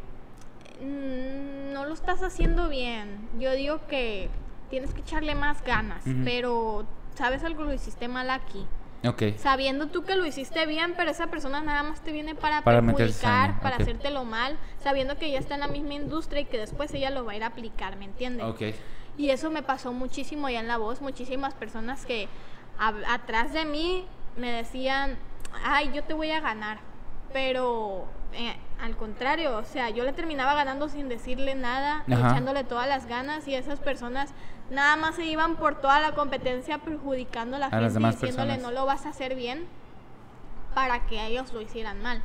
[0.81, 3.27] mm, no lo estás haciendo bien.
[3.39, 4.29] Yo digo que
[4.69, 6.85] tienes que echarle más ganas, pero
[7.15, 8.65] sabes algo, lo hiciste mal aquí.
[9.07, 9.37] Ok.
[9.37, 12.81] Sabiendo tú que lo hiciste bien, pero esa persona nada más te viene para, Para
[12.81, 16.91] perjudicar, para hacértelo mal, sabiendo que ella está en la misma industria y que después
[16.93, 18.45] ella lo va a ir a aplicar, ¿me entiendes?
[18.45, 18.61] Ok.
[19.17, 22.27] Y eso me pasó muchísimo ya en la voz, muchísimas personas que
[22.79, 24.05] a- atrás de mí
[24.37, 25.17] me decían,
[25.63, 26.79] ay, yo te voy a ganar,
[27.35, 32.29] pero eh, al contrario, o sea, yo le terminaba ganando sin decirle nada, Ajá.
[32.29, 34.33] echándole todas las ganas y esas personas
[34.71, 38.21] nada más se iban por toda la competencia perjudicando a la A las gente demás
[38.21, 38.73] diciéndole personas.
[38.73, 39.65] no lo vas a hacer bien
[40.73, 42.21] para que ellos lo hicieran mal.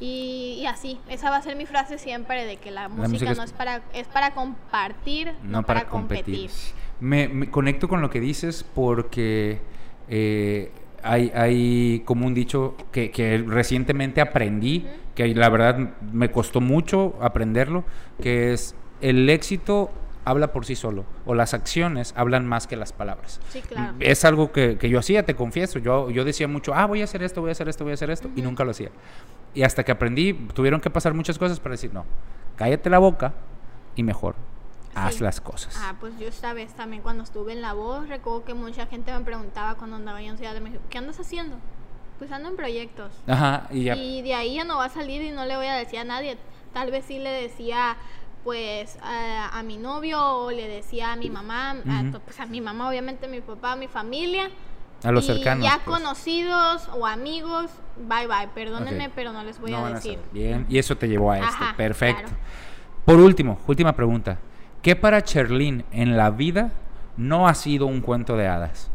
[0.00, 3.44] Y, y así, esa va a ser mi frase siempre de que la, música, no
[3.44, 6.50] es para es para compartir, No, para, competir.
[6.98, 9.60] Me, me conecto con lo que dices porque
[10.08, 10.72] eh,
[11.02, 15.78] hay, hay como un dicho que, que recientemente aprendí, que la verdad
[16.12, 17.84] me costó mucho aprenderlo,
[18.22, 19.90] que es el éxito
[20.24, 23.40] habla por sí solo o las acciones hablan más que las palabras.
[23.48, 23.94] Sí, claro.
[24.00, 25.78] Es algo que, que yo hacía, te confieso.
[25.78, 27.94] Yo, yo decía mucho, ah, voy a hacer esto, voy a hacer esto, voy a
[27.94, 28.90] hacer esto, y nunca lo hacía.
[29.54, 32.04] Y hasta que aprendí, tuvieron que pasar muchas cosas para decir, no,
[32.56, 33.34] cállate la boca
[33.96, 34.34] y mejor
[34.94, 35.24] haz Sí.
[35.24, 35.76] las cosas.
[35.78, 39.12] Ah, pues yo esta vez también cuando estuve en La Voz, recuerdo que mucha gente
[39.12, 41.56] me preguntaba cuando andaba yo en Ciudad de México, ¿qué andas haciendo?
[42.18, 43.12] Pues ando en proyectos.
[43.26, 43.96] Ajá, y ya.
[43.96, 46.04] Y de ahí ya no va a salir y no le voy a decir a
[46.04, 46.36] nadie.
[46.72, 47.96] Tal vez sí le decía
[48.44, 52.60] pues a, a mi novio o le decía a mi mamá, a, pues a mi
[52.62, 54.50] mamá obviamente, a mi papá, a mi familia,
[55.04, 55.64] A los Y cercanos.
[55.64, 55.96] Ya pues.
[55.98, 57.70] conocidos o amigos,
[58.08, 58.48] bye bye.
[58.54, 60.18] Perdónenme, pero no les voy No a decir.
[60.32, 61.48] Bien, y eso te llevó a esto.
[61.54, 62.22] Ajá, Perfecto.
[62.28, 62.36] claro.
[63.04, 64.38] Por último, última pregunta.
[64.82, 66.72] ¿Qué para Cherlin en la vida
[67.16, 68.90] no ha sido un cuento de hadas?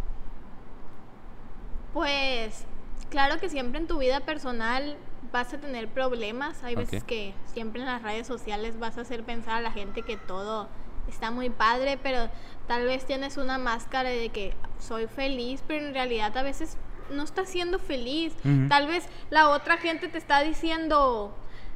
[1.93, 2.65] Pues
[3.09, 4.97] claro que siempre en tu vida personal
[5.31, 6.63] vas a tener problemas.
[6.63, 10.01] Hay veces que siempre en las redes sociales vas a hacer pensar a la gente
[10.01, 10.67] que todo
[11.07, 12.29] está muy padre, pero
[12.67, 16.77] tal vez tienes una máscara de que soy feliz, pero en realidad a veces
[17.11, 18.33] no estás siendo feliz.
[18.69, 21.31] Tal vez la otra gente te está diciendo,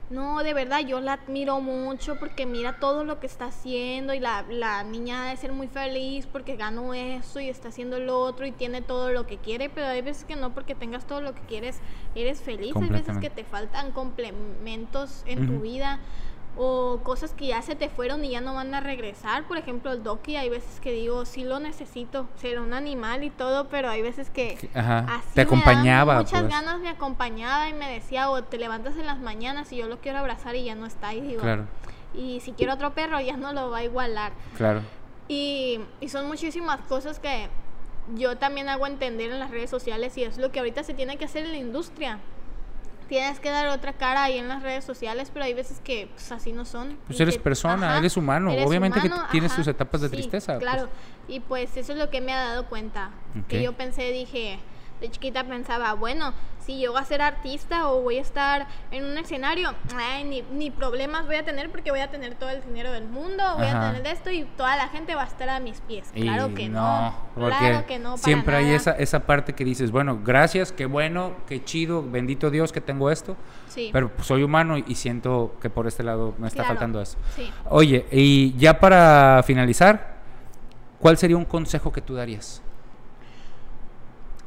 [0.10, 4.20] no, de verdad, yo la admiro mucho porque mira todo lo que está haciendo y
[4.20, 8.48] la, la niña debe ser muy feliz porque ganó eso y está haciendo lo otro
[8.48, 11.36] y tiene todo lo que quiere, pero hay veces que no porque tengas todo lo
[11.36, 11.80] que quieres,
[12.16, 12.76] eres feliz.
[12.76, 16.00] Hay veces que te faltan complementos en tu vida
[16.62, 19.46] o cosas que ya se te fueron y ya no van a regresar.
[19.48, 23.30] Por ejemplo, el Doki, hay veces que digo, sí lo necesito, ser un animal y
[23.30, 25.06] todo, pero hay veces que Ajá.
[25.10, 26.18] así Te me acompañaba.
[26.18, 26.52] muchas pues.
[26.52, 30.00] ganas me acompañaba y me decía, o te levantas en las mañanas y yo lo
[30.00, 31.14] quiero abrazar y ya no está.
[31.14, 31.66] Y digo, Claro,
[32.14, 34.34] y si quiero otro perro ya no lo va a igualar.
[34.58, 34.82] claro.
[35.30, 37.48] Y, y son muchísimas cosas que
[38.16, 41.18] yo también hago entender en las redes sociales y es lo que ahorita se tiene
[41.18, 42.20] que hacer en la industria.
[43.10, 46.32] Tienes que dar otra cara ahí en las redes sociales, pero hay veces que pues,
[46.32, 46.98] así no son.
[47.08, 48.54] Pues eres que- persona, eres humano.
[48.64, 50.70] Obviamente que tienes tus etapas de sí, tristeza, pues.
[50.70, 50.90] Claro,
[51.28, 53.10] y pues eso es lo que me ha dado cuenta.
[53.48, 54.60] Que yo pensé, dije,
[55.00, 59.04] de chiquita pensaba, bueno, si yo voy a ser artista o voy a estar en
[59.06, 62.62] un escenario, ay, ni, ni problemas voy a tener porque voy a tener todo el
[62.64, 63.88] dinero del mundo, voy Ajá.
[63.88, 66.12] a tener de esto y toda la gente va a estar a mis pies.
[66.14, 68.12] Y Claro que no, porque claro que no.
[68.12, 72.50] para siempre hay esa, esa parte que dices, bueno, gracias, qué bueno, qué chido, bendito
[72.52, 73.36] Dios que tengo esto,
[73.70, 77.18] Sí, pero soy humano y siento que por este lado me está claro, faltando eso.
[77.36, 77.52] Sí.
[77.70, 80.18] Oye, y ya para finalizar,
[81.00, 82.62] ¿cuál sería un consejo que tú darías?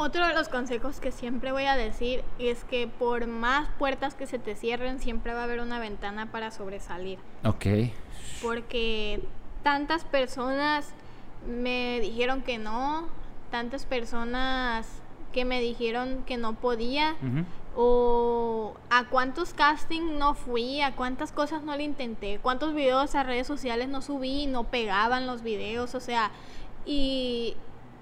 [0.04, 4.26] Otro de los consejos que siempre voy a decir es que por más puertas que
[4.26, 7.20] se te cierren, siempre va a haber una ventana para sobresalir.
[7.44, 7.66] Ok.
[8.42, 9.22] Porque
[9.62, 10.92] tantas personas
[11.46, 13.06] me dijeron que no,
[13.52, 14.88] tantas personas
[15.32, 17.14] que me dijeron que no podía,
[17.76, 23.22] o a cuántos casting no fui, a cuántas cosas no le intenté, cuántos videos a
[23.22, 26.32] redes sociales no subí y no pegaban los videos, o sea,
[26.84, 27.56] y,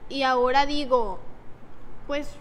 [0.08, 1.18] y ahora digo,
[2.06, 2.38] pues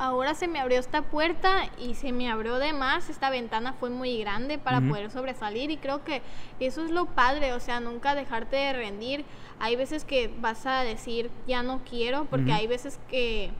[0.00, 3.90] ahora se me abrió esta puerta y se me abrió de más, esta ventana fue
[3.90, 6.22] muy grande para poder sobresalir y creo que
[6.58, 9.24] eso es lo padre, o sea, nunca dejarte de rendir.
[9.58, 13.50] Hay veces que vas a decir, ya no quiero, porque hay veces que...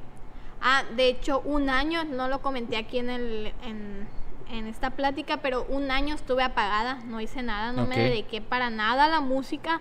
[0.63, 4.09] Ah, de hecho, un año, no lo comenté aquí en, el, en,
[4.51, 8.71] en esta plática, pero un año estuve apagada, no hice nada, no me dediqué para
[8.71, 9.81] nada a la música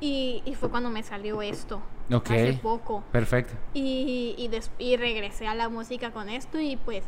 [0.00, 1.82] y, y fue cuando me salió esto,
[2.12, 2.30] Ok.
[2.30, 3.02] hace poco.
[3.12, 3.54] Perfecto.
[3.74, 7.04] Y, y, des- y regresé a la música con esto y pues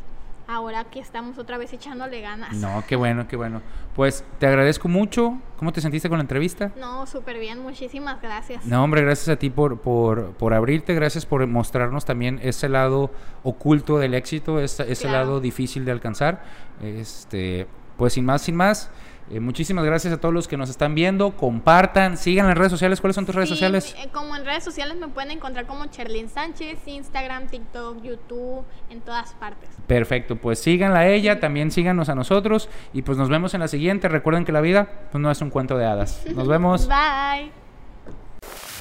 [0.47, 2.53] ahora que estamos otra vez echándole ganas.
[2.57, 3.61] No, qué bueno, qué bueno.
[3.95, 5.37] Pues te agradezco mucho.
[5.57, 6.71] ¿Cómo te sentiste con la entrevista?
[6.77, 8.65] No, súper bien, muchísimas gracias.
[8.65, 13.11] No, hombre, gracias a ti por, por, por abrirte, gracias por mostrarnos también ese lado
[13.43, 15.17] oculto del éxito, ese, ese Claro.
[15.25, 16.43] lado difícil de alcanzar.
[16.81, 17.67] Este,
[17.97, 18.89] pues sin más, sin más,
[19.33, 22.99] eh, muchísimas gracias a todos los que nos están viendo, compartan, sigan las redes sociales.
[23.01, 23.95] ¿Cuáles son tus redes sociales?
[23.97, 29.01] eh, Como en redes sociales me pueden encontrar como Cherlin Sánchez, Instagram, TikTok, YouTube, en
[29.01, 29.69] todas partes.
[29.87, 33.67] Perfecto, pues síganla a ella, también síganos a nosotros y pues nos vemos en la
[33.67, 34.07] siguiente.
[34.09, 36.23] Recuerden que la vida pues, no es un cuento de hadas.
[36.35, 36.87] Nos vemos.
[36.89, 37.51] Bye.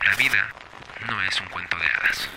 [0.04, 0.48] La vida
[1.08, 2.28] no es un cuento de hadas.